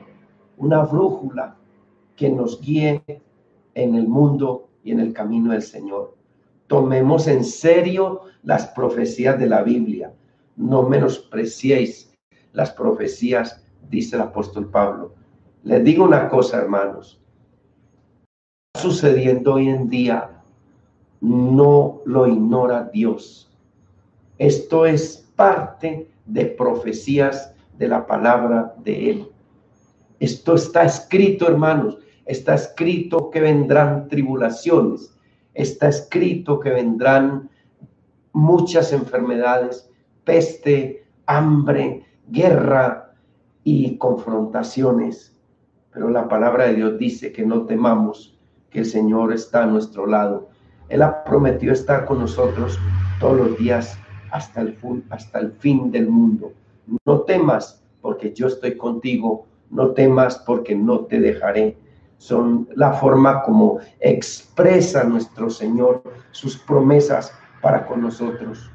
una 0.56 0.82
brújula 0.84 1.56
que 2.16 2.30
nos 2.30 2.60
guíe 2.60 3.02
en 3.74 3.94
el 3.94 4.08
mundo 4.08 4.68
y 4.82 4.92
en 4.92 5.00
el 5.00 5.12
camino 5.12 5.52
del 5.52 5.62
Señor. 5.62 6.16
Tomemos 6.66 7.28
en 7.28 7.44
serio 7.44 8.22
las 8.42 8.66
profecías 8.68 9.38
de 9.38 9.46
la 9.46 9.62
Biblia. 9.62 10.12
No 10.56 10.82
menospreciéis 10.82 12.12
las 12.52 12.70
profecías, 12.70 13.62
dice 13.88 14.16
el 14.16 14.22
apóstol 14.22 14.70
Pablo. 14.70 15.14
Les 15.64 15.82
digo 15.84 16.04
una 16.04 16.28
cosa, 16.28 16.58
hermanos. 16.58 17.20
Sucediendo 18.78 19.54
hoy 19.54 19.68
en 19.68 19.88
día, 19.88 20.42
no 21.20 22.00
lo 22.04 22.26
ignora 22.26 22.90
Dios. 22.92 23.50
Esto 24.38 24.86
es 24.86 25.30
parte 25.36 26.11
de 26.26 26.46
profecías 26.46 27.54
de 27.78 27.88
la 27.88 28.06
palabra 28.06 28.74
de 28.84 29.10
Él. 29.10 29.28
Esto 30.20 30.54
está 30.54 30.84
escrito, 30.84 31.48
hermanos. 31.48 31.98
Está 32.26 32.54
escrito 32.54 33.30
que 33.30 33.40
vendrán 33.40 34.08
tribulaciones. 34.08 35.18
Está 35.54 35.88
escrito 35.88 36.60
que 36.60 36.70
vendrán 36.70 37.50
muchas 38.32 38.92
enfermedades, 38.92 39.90
peste, 40.24 41.04
hambre, 41.26 42.04
guerra 42.28 43.14
y 43.64 43.96
confrontaciones. 43.98 45.36
Pero 45.92 46.08
la 46.08 46.28
palabra 46.28 46.66
de 46.66 46.74
Dios 46.74 46.98
dice 46.98 47.32
que 47.32 47.44
no 47.44 47.66
temamos, 47.66 48.38
que 48.70 48.80
el 48.80 48.86
Señor 48.86 49.32
está 49.32 49.64
a 49.64 49.66
nuestro 49.66 50.06
lado. 50.06 50.48
Él 50.88 51.02
ha 51.02 51.24
prometido 51.24 51.72
estar 51.72 52.06
con 52.06 52.20
nosotros 52.20 52.78
todos 53.20 53.36
los 53.36 53.58
días 53.58 53.98
hasta 54.32 54.62
el, 54.62 54.76
hasta 55.10 55.38
el 55.38 55.52
fin 55.52 55.90
del 55.92 56.08
mundo. 56.08 56.52
No 57.04 57.20
temas 57.20 57.82
porque 58.00 58.32
yo 58.32 58.48
estoy 58.48 58.76
contigo, 58.76 59.46
no 59.70 59.90
temas 59.90 60.38
porque 60.38 60.74
no 60.74 61.00
te 61.00 61.20
dejaré. 61.20 61.76
Son 62.16 62.68
la 62.74 62.92
forma 62.94 63.42
como 63.42 63.78
expresa 64.00 65.04
nuestro 65.04 65.50
Señor 65.50 66.02
sus 66.30 66.56
promesas 66.58 67.32
para 67.60 67.86
con 67.86 68.00
nosotros. 68.00 68.70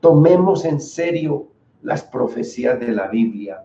Tomemos 0.00 0.64
en 0.64 0.80
serio 0.80 1.48
las 1.82 2.02
profecías 2.02 2.78
de 2.80 2.88
la 2.88 3.08
Biblia. 3.08 3.64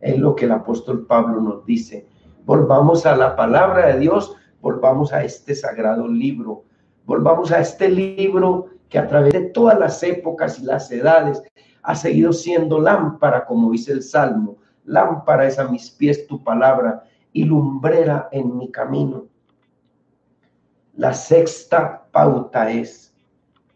Es 0.00 0.18
lo 0.18 0.34
que 0.34 0.46
el 0.46 0.52
apóstol 0.52 1.06
Pablo 1.06 1.40
nos 1.40 1.64
dice. 1.64 2.06
Volvamos 2.44 3.06
a 3.06 3.16
la 3.16 3.36
palabra 3.36 3.88
de 3.88 4.00
Dios, 4.00 4.34
volvamos 4.60 5.12
a 5.12 5.22
este 5.22 5.54
sagrado 5.54 6.08
libro, 6.08 6.64
volvamos 7.06 7.52
a 7.52 7.60
este 7.60 7.88
libro 7.88 8.70
que 8.88 8.98
a 8.98 9.06
través 9.06 9.32
de 9.32 9.40
todas 9.50 9.78
las 9.78 10.02
épocas 10.02 10.58
y 10.58 10.64
las 10.64 10.90
edades 10.90 11.42
ha 11.82 11.94
seguido 11.94 12.32
siendo 12.32 12.80
lámpara, 12.80 13.44
como 13.44 13.70
dice 13.70 13.92
el 13.92 14.02
Salmo. 14.02 14.56
Lámpara 14.84 15.46
es 15.46 15.58
a 15.58 15.68
mis 15.68 15.90
pies 15.90 16.26
tu 16.26 16.42
palabra 16.42 17.04
y 17.32 17.44
lumbrera 17.44 18.28
en 18.32 18.56
mi 18.56 18.70
camino. 18.70 19.26
La 20.94 21.12
sexta 21.14 22.06
pauta 22.10 22.70
es, 22.70 23.14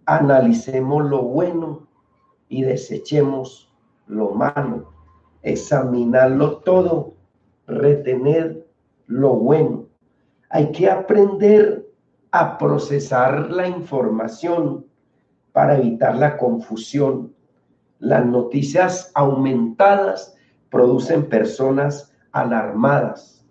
analicemos 0.07 1.05
lo 1.05 1.23
bueno 1.23 1.87
y 2.49 2.63
desechemos 2.63 3.73
lo 4.07 4.31
malo, 4.31 4.93
examinarlo 5.43 6.59
todo, 6.59 7.15
retener 7.67 8.67
lo 9.07 9.35
bueno. 9.35 9.87
Hay 10.51 10.73
que 10.73 10.91
aprender 10.91 11.87
a 12.31 12.59
procesar 12.59 13.51
la 13.51 13.69
información 13.69 14.87
para 15.53 15.77
evitar 15.77 16.17
la 16.17 16.37
confusión. 16.37 17.35
Las 17.99 18.27
noticias 18.27 19.11
aumentadas 19.15 20.35
producen 20.71 21.29
personas 21.29 22.13
alarmadas. 22.33 23.47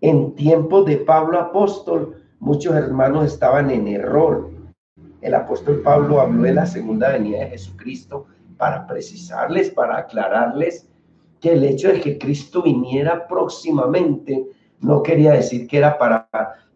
En 0.00 0.34
tiempos 0.34 0.86
de 0.86 0.96
Pablo 0.96 1.38
apóstol, 1.38 2.22
muchos 2.40 2.74
hermanos 2.74 3.26
estaban 3.26 3.70
en 3.70 3.86
error. 3.86 4.50
El 5.20 5.34
apóstol 5.34 5.82
Pablo 5.82 6.20
habló 6.20 6.42
de 6.42 6.54
la 6.54 6.66
segunda 6.66 7.10
venida 7.10 7.38
de 7.40 7.50
Jesucristo 7.50 8.26
para 8.56 8.86
precisarles, 8.86 9.70
para 9.70 9.98
aclararles 9.98 10.88
que 11.40 11.52
el 11.52 11.64
hecho 11.64 11.88
de 11.88 12.00
que 12.00 12.18
Cristo 12.18 12.62
viniera 12.62 13.28
próximamente 13.28 14.46
no 14.80 15.02
quería 15.02 15.32
decir 15.32 15.68
que 15.68 15.78
era 15.78 15.98
para, 15.98 16.28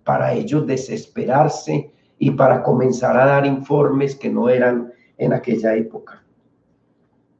para 0.04 0.32
ellos 0.32 0.66
desesperarse 0.66 1.92
y 2.18 2.30
para 2.32 2.62
comenzar 2.62 3.16
a 3.16 3.26
dar 3.26 3.46
informes 3.46 4.14
que 4.16 4.30
no 4.30 4.48
eran 4.48 4.92
en 5.18 5.32
aquella 5.32 5.74
época. 5.74 6.24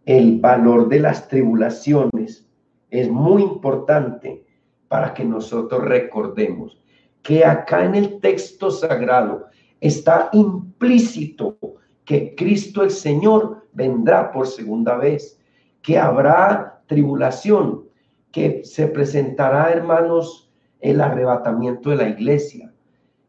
El 0.04 0.40
valor 0.40 0.88
de 0.88 1.00
las 1.00 1.28
tribulaciones 1.28 2.48
es 2.90 3.10
muy 3.10 3.42
importante 3.42 4.44
para 4.88 5.14
que 5.14 5.24
nosotros 5.24 5.84
recordemos 5.84 6.80
que 7.22 7.44
acá 7.44 7.84
en 7.84 7.96
el 7.96 8.20
texto 8.20 8.70
sagrado 8.70 9.46
está 9.80 10.30
implícito 10.32 11.58
que 12.04 12.36
Cristo 12.36 12.82
el 12.82 12.90
Señor 12.90 13.66
vendrá 13.72 14.30
por 14.30 14.46
segunda 14.46 14.96
vez, 14.96 15.40
que 15.82 15.98
habrá 15.98 16.80
tribulación, 16.86 17.84
que 18.30 18.64
se 18.64 18.86
presentará, 18.86 19.70
hermanos, 19.70 20.52
el 20.80 21.00
arrebatamiento 21.00 21.90
de 21.90 21.96
la 21.96 22.08
iglesia, 22.08 22.72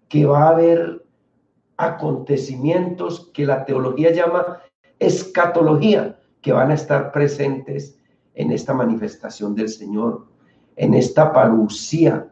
que 0.08 0.26
va 0.26 0.44
a 0.44 0.50
haber 0.50 1.07
acontecimientos 1.78 3.30
que 3.34 3.46
la 3.46 3.64
teología 3.64 4.12
llama 4.12 4.60
escatología, 5.00 6.20
que 6.42 6.52
van 6.52 6.72
a 6.72 6.74
estar 6.74 7.12
presentes 7.12 8.00
en 8.34 8.52
esta 8.52 8.74
manifestación 8.74 9.56
del 9.56 9.70
Señor, 9.70 10.28
en 10.76 10.94
esta 10.94 11.32
parucía, 11.32 12.28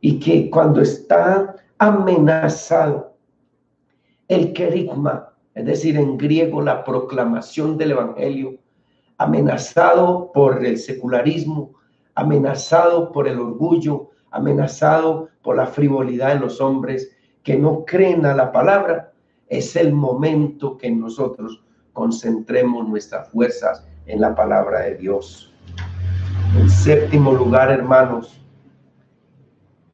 y 0.00 0.18
que 0.18 0.48
cuando 0.50 0.80
está 0.80 1.56
amenazado 1.78 3.16
el 4.28 4.52
querigma, 4.52 5.34
es 5.54 5.64
decir, 5.64 5.96
en 5.96 6.16
griego 6.16 6.60
la 6.60 6.84
proclamación 6.84 7.76
del 7.76 7.92
Evangelio, 7.92 8.58
amenazado 9.16 10.30
por 10.32 10.64
el 10.64 10.78
secularismo, 10.78 11.74
amenazado 12.14 13.10
por 13.10 13.26
el 13.26 13.38
orgullo, 13.40 14.10
amenazado 14.30 15.28
por 15.42 15.56
la 15.56 15.66
frivolidad 15.66 16.34
de 16.34 16.40
los 16.40 16.60
hombres 16.60 17.10
que 17.48 17.56
no 17.56 17.86
creen 17.86 18.26
a 18.26 18.34
la 18.34 18.52
palabra, 18.52 19.10
es 19.46 19.74
el 19.74 19.94
momento 19.94 20.76
que 20.76 20.90
nosotros 20.90 21.64
concentremos 21.94 22.86
nuestras 22.86 23.30
fuerzas 23.30 23.88
en 24.04 24.20
la 24.20 24.34
palabra 24.34 24.80
de 24.80 24.96
Dios. 24.96 25.50
En 26.58 26.68
séptimo 26.68 27.32
lugar, 27.32 27.70
hermanos, 27.70 28.38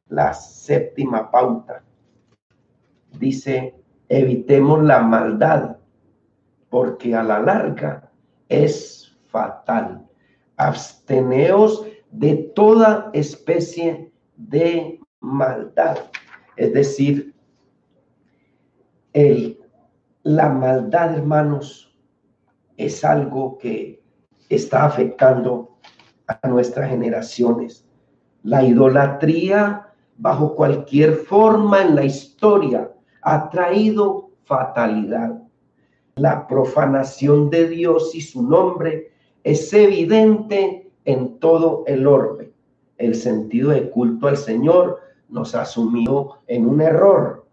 la 0.09 0.33
séptima 0.33 1.31
pauta 1.31 1.81
dice 3.17 3.73
evitemos 4.09 4.83
la 4.83 4.99
maldad, 4.99 5.77
porque 6.69 7.15
a 7.15 7.23
la 7.23 7.39
larga 7.39 8.11
es 8.49 9.17
fatal. 9.27 10.05
Absteneos 10.57 11.85
de 12.11 12.51
toda 12.53 13.11
especie 13.13 14.11
de 14.35 14.99
maldad. 15.21 15.99
Es 16.57 16.73
decir, 16.73 17.34
el, 19.15 19.57
la 20.23 20.49
maldad, 20.49 21.15
hermanos, 21.15 21.95
es 22.75 23.05
algo 23.05 23.57
que 23.57 24.03
está 24.49 24.83
afectando 24.83 25.77
a 26.27 26.47
nuestras 26.49 26.89
generaciones. 26.89 27.87
La 28.43 28.61
idolatría, 28.63 29.87
bajo 30.17 30.53
cualquier 30.53 31.13
forma 31.15 31.81
en 31.81 31.95
la 31.95 32.03
historia, 32.03 32.91
ha 33.21 33.49
traído 33.49 34.31
fatalidad. 34.43 35.41
La 36.17 36.45
profanación 36.45 37.49
de 37.49 37.69
Dios 37.69 38.13
y 38.15 38.21
su 38.21 38.43
nombre 38.43 39.13
es 39.45 39.71
evidente 39.71 40.91
en 41.05 41.39
todo 41.39 41.85
el 41.87 42.05
orbe. 42.05 42.51
El 42.97 43.15
sentido 43.15 43.69
de 43.69 43.89
culto 43.89 44.27
al 44.27 44.37
Señor 44.37 44.99
nos 45.29 45.55
ha 45.55 45.63
sumido 45.63 46.39
en 46.47 46.67
un 46.67 46.81
error 46.81 47.44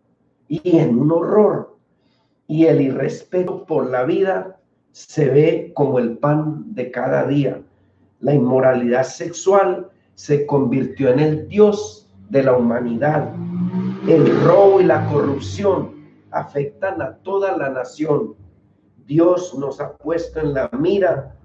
y 0.48 0.78
en 0.78 0.98
un 0.98 1.12
horror. 1.12 1.76
Y 2.46 2.66
el 2.66 2.80
irrespeto 2.80 3.64
por 3.64 3.90
la 3.90 4.04
vida 4.04 4.58
se 4.90 5.28
ve 5.28 5.72
como 5.74 5.98
el 5.98 6.18
pan 6.18 6.74
de 6.74 6.90
cada 6.90 7.26
día. 7.26 7.62
La 8.20 8.34
inmoralidad 8.34 9.04
sexual 9.04 9.88
se 10.14 10.46
convirtió 10.46 11.10
en 11.10 11.18
el 11.18 11.48
Dios 11.48 12.08
de 12.28 12.42
la 12.42 12.56
humanidad 12.56 13.32
el 14.08 14.42
robo 14.42 14.80
y 14.80 14.84
la 14.84 15.06
corrupción 15.06 15.92
afectan 16.32 17.00
a 17.00 17.14
toda 17.18 17.56
la 17.56 17.70
nación. 17.70 18.34
Dios 19.06 19.54
nos 19.56 19.80
ha 19.80 19.92
puesto 19.96 20.40
en 20.40 20.54
la 20.54 20.68
mira 20.76 21.36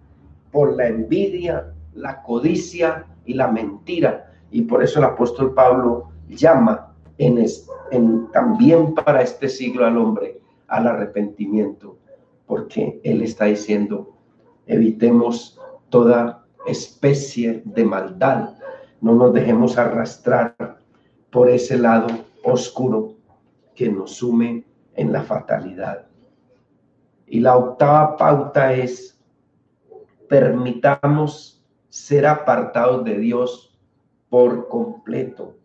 por 0.52 0.76
la 0.76 0.88
envidia, 0.88 1.74
la 1.94 2.24
codicia 2.24 3.06
y 3.26 3.36
la 3.36 3.48
mentira. 3.48 4.32
Y 4.50 4.64
por 4.64 4.82
eso 4.82 4.98
el 5.00 5.06
apóstol 5.06 5.54
Pablo 5.54 6.10
llama 6.30 6.96
en, 7.18 8.32
también 8.32 8.94
para 8.94 9.22
este 9.22 9.50
siglo 9.50 9.86
al 9.86 9.98
hombre 9.98 10.42
al 10.68 10.88
arrepentimiento, 10.88 11.98
porque 12.46 13.00
él 13.04 13.22
está 13.22 13.46
diciendo, 13.46 14.18
evitemos 14.66 15.60
toda 15.90 16.46
especie 16.66 17.62
de 17.66 17.86
maldad, 17.86 18.56
no 19.00 19.16
nos 19.16 19.34
dejemos 19.34 19.78
arrastrar 19.78 20.56
por 21.32 21.50
ese 21.50 21.78
lado 21.78 22.08
oscuro 22.44 23.14
que 23.76 23.90
nos 23.90 24.16
sume 24.16 24.66
en 24.96 25.14
la 25.14 25.24
fatalidad. 25.24 26.08
Y 27.28 27.40
la 27.40 27.56
octava 27.56 28.18
pauta 28.18 28.74
es, 28.74 29.20
permitamos 30.28 31.64
ser 31.90 32.26
apartados 32.26 33.04
de 33.04 33.18
Dios 33.18 33.80
por 34.30 34.68
completo. 34.68 35.57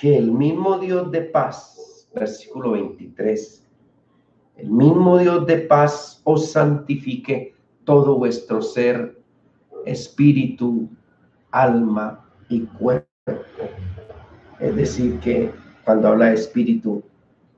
Que 0.00 0.16
el 0.16 0.32
mismo 0.32 0.78
Dios 0.78 1.10
de 1.10 1.20
paz, 1.20 2.08
versículo 2.14 2.70
23, 2.70 3.66
el 4.56 4.70
mismo 4.70 5.18
Dios 5.18 5.46
de 5.46 5.58
paz 5.58 6.22
os 6.24 6.52
santifique 6.52 7.54
todo 7.84 8.16
vuestro 8.16 8.62
ser, 8.62 9.20
espíritu, 9.84 10.88
alma 11.50 12.24
y 12.48 12.60
cuerpo. 12.60 13.08
Es 14.58 14.74
decir, 14.74 15.20
que 15.20 15.52
cuando 15.84 16.08
habla 16.08 16.26
de 16.26 16.34
espíritu, 16.34 17.02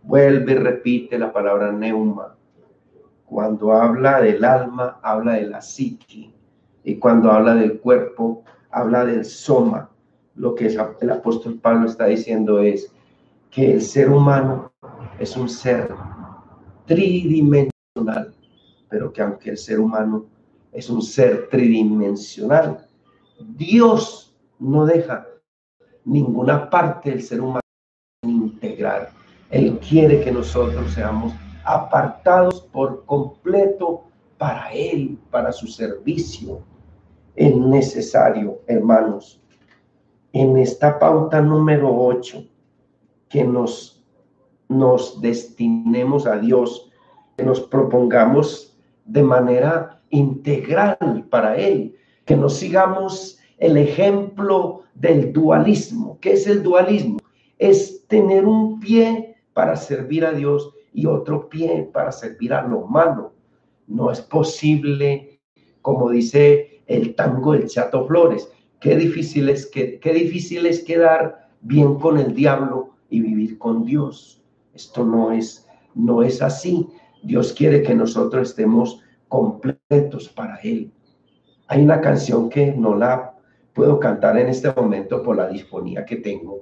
vuelve 0.03 0.53
y 0.53 0.57
repite 0.57 1.19
la 1.21 1.33
palabra 1.33 1.71
neuma. 1.71 2.35
Cuando 3.25 3.73
habla 3.73 4.21
del 4.21 4.45
alma, 4.45 4.99
habla 5.01 5.35
de 5.35 5.47
la 5.47 5.63
psique. 5.63 6.33
Y 6.83 6.97
cuando 6.97 7.31
habla 7.31 7.55
del 7.55 7.79
cuerpo, 7.79 8.43
habla 8.73 9.05
del 9.05 9.25
soma. 9.25 9.92
Lo 10.35 10.55
que 10.55 10.67
el 10.67 11.11
apóstol 11.11 11.59
Pablo 11.59 11.87
está 11.87 12.07
diciendo 12.07 12.61
es 12.61 12.93
que 13.51 13.75
el 13.75 13.83
ser 13.83 14.11
humano 14.11 14.73
es 15.19 15.37
un 15.37 15.49
ser 15.49 15.95
tridimensional, 16.87 18.35
pero 18.89 19.13
que 19.13 19.23
aunque 19.23 19.51
el 19.51 19.59
ser 19.59 19.79
humano 19.79 20.27
es 20.73 20.89
un 20.89 21.03
ser 21.03 21.49
tridimensional, 21.51 22.87
Dios 23.57 24.35
no 24.59 24.87
deja 24.87 25.27
ninguna 26.05 26.71
parte 26.71 27.11
del 27.11 27.23
ser 27.23 27.41
humano 27.41 27.61
integrar. 28.23 29.11
Él 29.51 29.79
quiere 29.87 30.23
que 30.23 30.33
nosotros 30.33 30.93
seamos 30.93 31.35
apartados 31.65 32.63
por 32.73 33.05
completo 33.05 34.05
para 34.39 34.73
Él, 34.73 35.19
para 35.31 35.53
su 35.53 35.67
servicio. 35.67 36.61
Es 37.37 37.55
necesario, 37.55 38.61
hermanos, 38.67 39.42
en 40.33 40.57
esta 40.57 40.99
pauta 40.99 41.41
número 41.41 41.95
8, 41.95 42.45
que 43.29 43.45
nos, 43.45 44.05
nos 44.69 45.21
destinemos 45.21 46.27
a 46.27 46.39
Dios, 46.39 46.91
que 47.37 47.45
nos 47.45 47.61
propongamos 47.61 48.79
de 49.05 49.23
manera 49.23 50.03
integral 50.11 51.27
para 51.31 51.57
Él, 51.57 51.97
que 52.25 52.37
nos 52.37 52.55
sigamos 52.55 53.39
el 53.59 53.77
ejemplo 53.77 54.83
del 54.95 55.33
dualismo. 55.33 56.19
¿Qué 56.21 56.33
es 56.33 56.47
el 56.47 56.63
dualismo? 56.63 57.19
Es 57.59 58.07
tener 58.07 58.45
un 58.45 58.81
pie 58.81 59.37
para 59.53 59.77
servir 59.77 60.25
a 60.25 60.33
Dios 60.33 60.73
y 60.93 61.07
otro 61.07 61.49
pie 61.49 61.89
para 61.93 62.13
servir 62.13 62.53
a 62.53 62.67
lo 62.67 62.81
humano. 62.81 63.33
No 63.87 64.11
es 64.11 64.21
posible, 64.21 65.41
como 65.81 66.11
dice 66.11 66.83
el 66.87 67.15
tango 67.15 67.53
del 67.53 67.69
Chato 67.69 68.07
Flores, 68.07 68.51
qué 68.83 68.97
difícil 68.97 69.49
es, 69.49 69.67
que, 69.67 70.01
qué 70.01 70.13
difícil 70.13 70.67
es 70.67 70.83
quedar 70.83 71.49
bien 71.61 71.95
con 71.95 72.19
el 72.19 72.35
diablo 72.35 72.91
y 73.09 73.21
vivir 73.21 73.57
con 73.57 73.85
Dios. 73.85 74.43
Esto 74.75 75.05
no 75.05 75.31
es, 75.33 75.67
no 75.95 76.23
es 76.23 76.43
así. 76.43 76.89
Dios 77.23 77.53
quiere 77.53 77.83
que 77.83 77.95
nosotros 77.95 78.51
estemos 78.51 79.01
completos 79.29 80.29
para 80.29 80.57
Él. 80.57 80.93
Hay 81.69 81.83
una 81.83 82.01
canción 82.01 82.51
que 82.51 82.73
no 82.73 82.97
la 82.97 83.37
puedo 83.73 84.01
cantar 84.01 84.37
en 84.37 84.49
este 84.49 84.73
momento 84.73 85.23
por 85.23 85.37
la 85.37 85.49
disponía 85.49 86.05
que 86.05 86.17
tengo. 86.17 86.61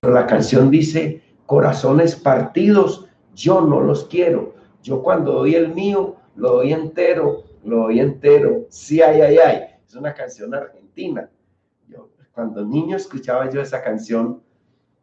Pero 0.00 0.14
la 0.14 0.26
canción 0.26 0.70
dice, 0.70 1.22
corazones 1.44 2.16
partidos, 2.16 3.06
yo 3.34 3.60
no 3.60 3.82
los 3.82 4.06
quiero. 4.06 4.54
Yo 4.82 5.02
cuando 5.02 5.32
doy 5.32 5.54
el 5.54 5.74
mío, 5.74 6.16
lo 6.34 6.54
doy 6.54 6.72
entero, 6.72 7.44
lo 7.62 7.82
doy 7.82 8.00
entero. 8.00 8.64
Sí, 8.70 9.02
ay, 9.02 9.20
ay, 9.20 9.36
ay. 9.36 9.60
Es 9.86 9.94
una 9.94 10.14
canción 10.14 10.54
argentina. 10.54 11.28
Yo, 11.88 12.10
cuando 12.32 12.64
niño 12.64 12.96
escuchaba 12.96 13.50
yo 13.50 13.60
esa 13.60 13.82
canción 13.82 14.42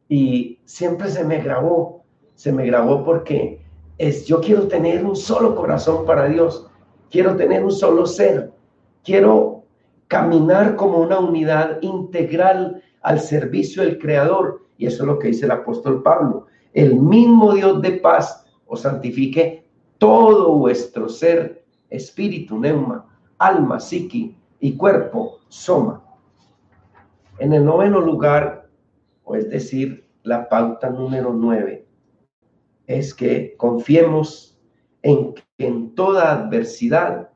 y 0.08 0.60
siempre 0.65 1.10
se 1.10 1.24
me 1.24 1.41
grabó, 1.41 2.04
se 2.36 2.52
me 2.52 2.65
grabó 2.65 3.04
porque 3.04 3.62
es, 3.98 4.26
yo 4.26 4.39
quiero 4.41 4.67
tener 4.67 5.06
un 5.06 5.15
solo 5.15 5.56
corazón 5.56 6.06
para 6.06 6.28
Dios, 6.28 6.69
quiero 7.10 7.36
tener 7.36 7.63
un 7.63 7.71
solo 7.71 8.06
ser, 8.06 8.52
quiero 9.04 9.63
caminar 10.08 10.76
como 10.76 11.00
una 11.00 11.19
unidad 11.19 11.82
integral 11.82 12.84
al 13.02 13.19
servicio 13.19 13.84
del 13.84 13.98
Creador. 13.98 14.65
Y 14.78 14.86
eso 14.86 15.04
es 15.04 15.08
lo 15.08 15.19
que 15.19 15.30
dice 15.30 15.45
el 15.45 15.52
apóstol 15.52 16.04
Pablo. 16.04 16.48
El 16.74 16.95
mismo 16.95 17.54
Dios 17.54 17.82
de 17.82 17.93
paz 17.93 18.45
os 18.65 18.82
santifique 18.82 19.65
todo 19.98 20.54
vuestro 20.56 21.08
ser, 21.08 21.65
espíritu, 21.89 22.60
neuma, 22.60 23.06
alma, 23.38 23.80
psiqui 23.80 24.36
y 24.60 24.76
cuerpo, 24.76 25.39
soma. 25.48 26.05
En 27.38 27.52
el 27.52 27.65
noveno 27.65 28.00
lugar, 28.00 28.69
o 29.24 29.36
es 29.36 29.50
decir, 29.50 30.08
la 30.24 30.48
pauta 30.48 30.89
número 30.89 31.34
nueve, 31.34 31.86
es 32.88 33.13
que 33.13 33.56
confiemos 33.58 34.58
en 35.02 35.34
que 35.34 35.43
en 35.58 35.93
toda 35.95 36.32
adversidad 36.32 37.30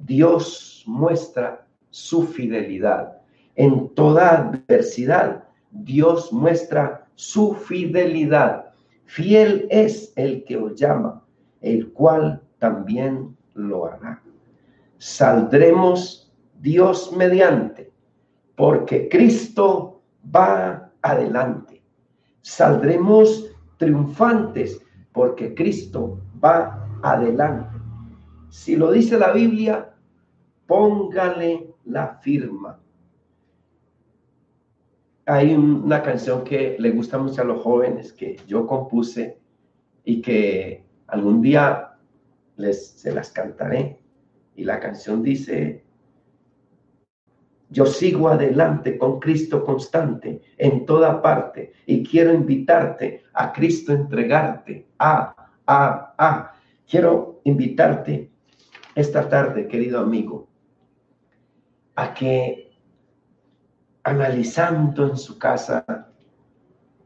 Dios 0.00 0.82
muestra 0.86 1.66
su 1.90 2.24
fidelidad. 2.24 3.20
En 3.54 3.94
toda 3.94 4.50
adversidad, 4.50 5.44
Dios 5.70 6.32
muestra 6.32 7.06
su 7.14 7.54
fidelidad. 7.54 8.72
Fiel 9.04 9.66
es 9.70 10.12
el 10.16 10.44
que 10.44 10.56
os 10.56 10.74
llama, 10.74 11.24
el 11.60 11.92
cual 11.92 12.42
también 12.58 13.36
lo 13.54 13.86
hará. 13.86 14.22
Saldremos 14.98 16.32
Dios 16.60 17.12
mediante, 17.12 17.92
porque 18.60 19.08
Cristo 19.08 20.02
va 20.36 20.92
adelante. 21.00 21.82
Saldremos 22.42 23.50
triunfantes, 23.78 24.82
porque 25.12 25.54
Cristo 25.54 26.20
va 26.44 26.86
adelante. 27.02 27.74
Si 28.50 28.76
lo 28.76 28.92
dice 28.92 29.18
la 29.18 29.32
Biblia, 29.32 29.94
póngale 30.66 31.72
la 31.86 32.18
firma. 32.18 32.78
Hay 35.24 35.54
una 35.54 36.02
canción 36.02 36.44
que 36.44 36.76
le 36.78 36.90
gusta 36.90 37.16
mucho 37.16 37.40
a 37.40 37.46
los 37.46 37.62
jóvenes 37.62 38.12
que 38.12 38.36
yo 38.46 38.66
compuse 38.66 39.38
y 40.04 40.20
que 40.20 40.84
algún 41.06 41.40
día 41.40 41.92
les 42.56 42.88
se 42.88 43.10
las 43.14 43.30
cantaré. 43.30 44.02
Y 44.54 44.64
la 44.64 44.78
canción 44.78 45.22
dice, 45.22 45.82
yo 47.70 47.86
sigo 47.86 48.28
adelante 48.28 48.98
con 48.98 49.20
Cristo 49.20 49.64
constante 49.64 50.42
en 50.58 50.84
toda 50.84 51.22
parte 51.22 51.72
y 51.86 52.02
quiero 52.02 52.34
invitarte 52.34 53.22
a 53.32 53.52
Cristo 53.52 53.92
entregarte. 53.92 54.88
A, 54.98 55.34
a, 55.66 56.14
a. 56.18 56.52
Quiero 56.88 57.40
invitarte 57.44 58.28
esta 58.96 59.28
tarde, 59.28 59.68
querido 59.68 60.00
amigo, 60.00 60.48
a 61.94 62.12
que 62.12 62.72
analizando 64.02 65.08
en 65.08 65.16
su 65.16 65.38
casa, 65.38 66.08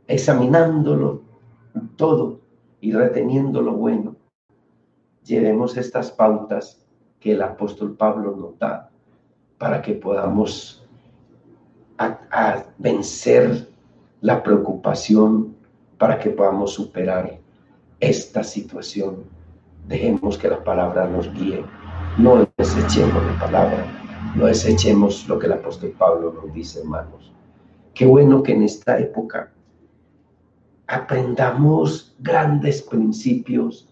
examinándolo 0.07 1.25
todo 1.97 2.41
y 2.81 2.93
reteniendo 2.93 3.61
lo 3.61 3.75
bueno, 3.75 4.17
llevemos 5.23 5.77
estas 5.77 6.11
pautas 6.11 6.87
que 7.21 7.33
el 7.33 7.43
apóstol 7.43 7.97
Pablo 7.97 8.35
nos 8.35 8.59
da 8.59 8.94
para 9.59 9.81
que 9.83 9.95
podamos 9.95 10.87
vencer 12.79 13.69
la 14.21 14.43
preocupación, 14.43 15.55
para 15.99 16.19
que 16.19 16.31
podamos 16.31 16.73
superar 16.73 17.39
esta 18.01 18.43
situación. 18.43 19.25
Dejemos 19.87 20.39
que 20.39 20.49
la 20.49 20.63
palabra 20.65 21.07
nos 21.07 21.33
guíe, 21.33 21.65
no 22.19 22.49
desechemos 22.57 23.23
la 23.25 23.39
palabra 23.39 24.05
no 24.35 24.47
desechemos 24.47 25.29
lo 25.29 25.39
que 25.39 25.47
el 25.47 25.53
apóstol 25.53 25.95
Pablo 25.97 26.33
nos 26.33 26.53
dice, 26.53 26.81
hermanos. 26.81 27.33
Qué 27.95 28.05
bueno 28.05 28.43
que 28.43 28.53
en 28.53 28.65
esta 28.65 28.99
época 28.99 29.53
aprendamos 30.89 32.17
grandes 32.19 32.83
principios 32.83 33.89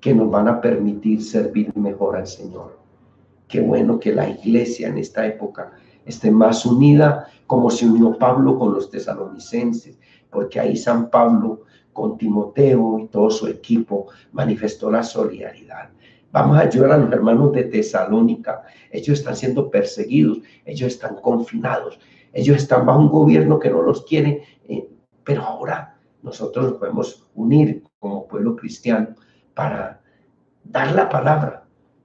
que 0.00 0.14
nos 0.14 0.30
van 0.30 0.48
a 0.48 0.60
permitir 0.60 1.22
servir 1.22 1.74
mejor 1.76 2.16
al 2.16 2.26
Señor. 2.26 2.78
Qué 3.50 3.60
bueno 3.60 3.98
que 3.98 4.14
la 4.14 4.28
iglesia 4.28 4.88
en 4.88 4.98
esta 4.98 5.26
época 5.26 5.72
esté 6.06 6.30
más 6.30 6.64
unida 6.64 7.26
como 7.48 7.68
se 7.68 7.84
unió 7.84 8.16
Pablo 8.16 8.56
con 8.56 8.72
los 8.72 8.90
tesalonicenses, 8.90 9.98
porque 10.30 10.60
ahí 10.60 10.76
San 10.76 11.10
Pablo 11.10 11.62
con 11.92 12.16
Timoteo 12.16 13.00
y 13.00 13.08
todo 13.08 13.28
su 13.28 13.48
equipo 13.48 14.06
manifestó 14.30 14.88
la 14.88 15.02
solidaridad. 15.02 15.90
Vamos 16.30 16.58
a 16.58 16.60
ayudar 16.60 16.92
a 16.92 16.98
los 16.98 17.12
hermanos 17.12 17.52
de 17.52 17.64
Tesalónica. 17.64 18.62
Ellos 18.92 19.18
están 19.18 19.34
siendo 19.34 19.68
perseguidos, 19.68 20.38
ellos 20.64 20.92
están 20.92 21.16
confinados, 21.16 21.98
ellos 22.32 22.56
están 22.56 22.86
bajo 22.86 23.00
un 23.00 23.08
gobierno 23.08 23.58
que 23.58 23.70
no 23.70 23.82
los 23.82 24.04
quiere, 24.04 24.44
eh, 24.68 24.88
pero 25.24 25.42
ahora 25.42 25.98
nosotros 26.22 26.66
nos 26.66 26.74
podemos 26.74 27.26
unir 27.34 27.82
como 27.98 28.28
pueblo 28.28 28.54
cristiano 28.54 29.08
para 29.54 30.00
dar 30.62 30.94
la 30.94 31.08
palabra, 31.08 31.59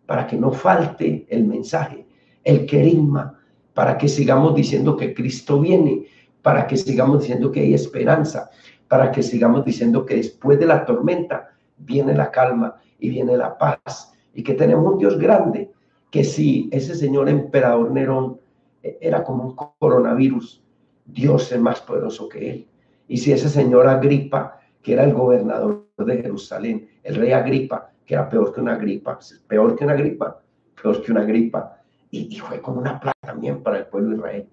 para 0.05 0.27
que 0.27 0.37
no 0.37 0.51
falte 0.51 1.25
el 1.29 1.45
mensaje, 1.45 2.05
el 2.43 2.65
querigma, 2.65 3.39
para 3.73 3.97
que 3.97 4.07
sigamos 4.07 4.55
diciendo 4.55 4.95
que 4.95 5.13
Cristo 5.13 5.59
viene, 5.59 6.05
para 6.41 6.67
que 6.67 6.77
sigamos 6.77 7.21
diciendo 7.21 7.51
que 7.51 7.61
hay 7.61 7.73
esperanza, 7.73 8.49
para 8.87 9.11
que 9.11 9.23
sigamos 9.23 9.65
diciendo 9.65 10.05
que 10.05 10.15
después 10.15 10.59
de 10.59 10.67
la 10.67 10.85
tormenta 10.85 11.49
viene 11.77 12.13
la 12.13 12.31
calma 12.31 12.75
y 12.99 13.09
viene 13.09 13.35
la 13.35 13.57
paz 13.57 14.13
y 14.33 14.43
que 14.43 14.53
tenemos 14.53 14.93
un 14.93 14.97
Dios 14.99 15.17
grande, 15.17 15.71
que 16.11 16.23
si 16.23 16.69
ese 16.71 16.95
señor 16.95 17.29
emperador 17.29 17.91
Nerón 17.91 18.39
eh, 18.83 18.97
era 19.01 19.23
como 19.23 19.43
un 19.43 19.55
coronavirus, 19.55 20.63
Dios 21.05 21.51
es 21.51 21.59
más 21.59 21.81
poderoso 21.81 22.29
que 22.29 22.49
él. 22.49 22.67
Y 23.07 23.17
si 23.17 23.31
ese 23.31 23.49
señor 23.49 23.87
Agripa, 23.87 24.59
que 24.81 24.93
era 24.93 25.03
el 25.03 25.13
gobernador 25.13 25.87
de 25.97 26.21
Jerusalén, 26.21 26.87
el 27.03 27.15
rey 27.15 27.31
Agripa, 27.31 27.91
que 28.05 28.13
era 28.13 28.29
peor 28.29 28.53
que 28.53 28.61
una 28.61 28.75
gripa, 28.75 29.19
peor 29.47 29.75
que 29.75 29.83
una 29.83 29.95
gripa, 29.95 30.41
peor 30.81 31.01
que 31.01 31.11
una 31.11 31.23
gripa, 31.23 31.81
y, 32.11 32.37
fue 32.37 32.61
como 32.61 32.79
una 32.79 32.99
plaga 32.99 33.17
también 33.21 33.61
para 33.61 33.79
el 33.79 33.87
pueblo 33.87 34.11
de 34.11 34.15
Israel. 34.17 34.47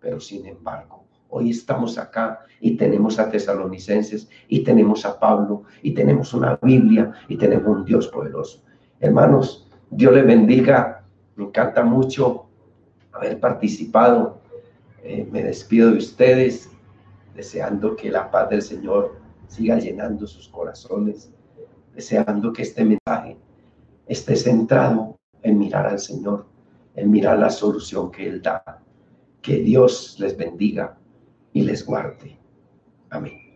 Pero 0.00 0.20
sin 0.20 0.46
embargo, 0.46 1.04
hoy 1.30 1.50
estamos 1.50 1.96
acá 1.96 2.40
y 2.60 2.76
tenemos 2.76 3.18
a 3.18 3.30
tesalonicenses 3.30 4.28
y 4.48 4.62
tenemos 4.62 5.06
a 5.06 5.18
Pablo 5.18 5.64
y 5.82 5.92
tenemos 5.92 6.34
una 6.34 6.58
Biblia 6.60 7.12
y 7.28 7.36
tenemos 7.36 7.78
un 7.78 7.84
Dios 7.84 8.08
poderoso. 8.08 8.62
Hermanos, 9.00 9.68
Dios 9.90 10.14
les 10.14 10.26
bendiga. 10.26 11.04
Me 11.36 11.44
encanta 11.44 11.82
mucho 11.82 12.46
haber 13.12 13.40
participado. 13.40 14.40
Eh, 15.02 15.26
me 15.30 15.42
despido 15.42 15.92
de 15.92 15.98
ustedes 15.98 16.70
deseando 17.34 17.96
que 17.96 18.10
la 18.10 18.30
paz 18.30 18.50
del 18.50 18.62
Señor 18.62 19.16
siga 19.46 19.78
llenando 19.78 20.26
sus 20.26 20.48
corazones, 20.48 21.32
deseando 21.98 22.52
que 22.52 22.62
este 22.62 22.84
mensaje 22.84 23.36
esté 24.06 24.36
centrado 24.36 25.18
en 25.42 25.58
mirar 25.58 25.84
al 25.84 25.98
Señor 25.98 26.46
en 26.94 27.10
mirar 27.10 27.38
la 27.40 27.50
solución 27.50 28.10
que 28.12 28.28
Él 28.28 28.40
da. 28.40 28.62
Que 29.42 29.58
Dios 29.58 30.16
les 30.18 30.36
bendiga 30.36 30.96
y 31.52 31.62
les 31.62 31.84
guarde. 31.84 32.36
Amén. 33.10 33.47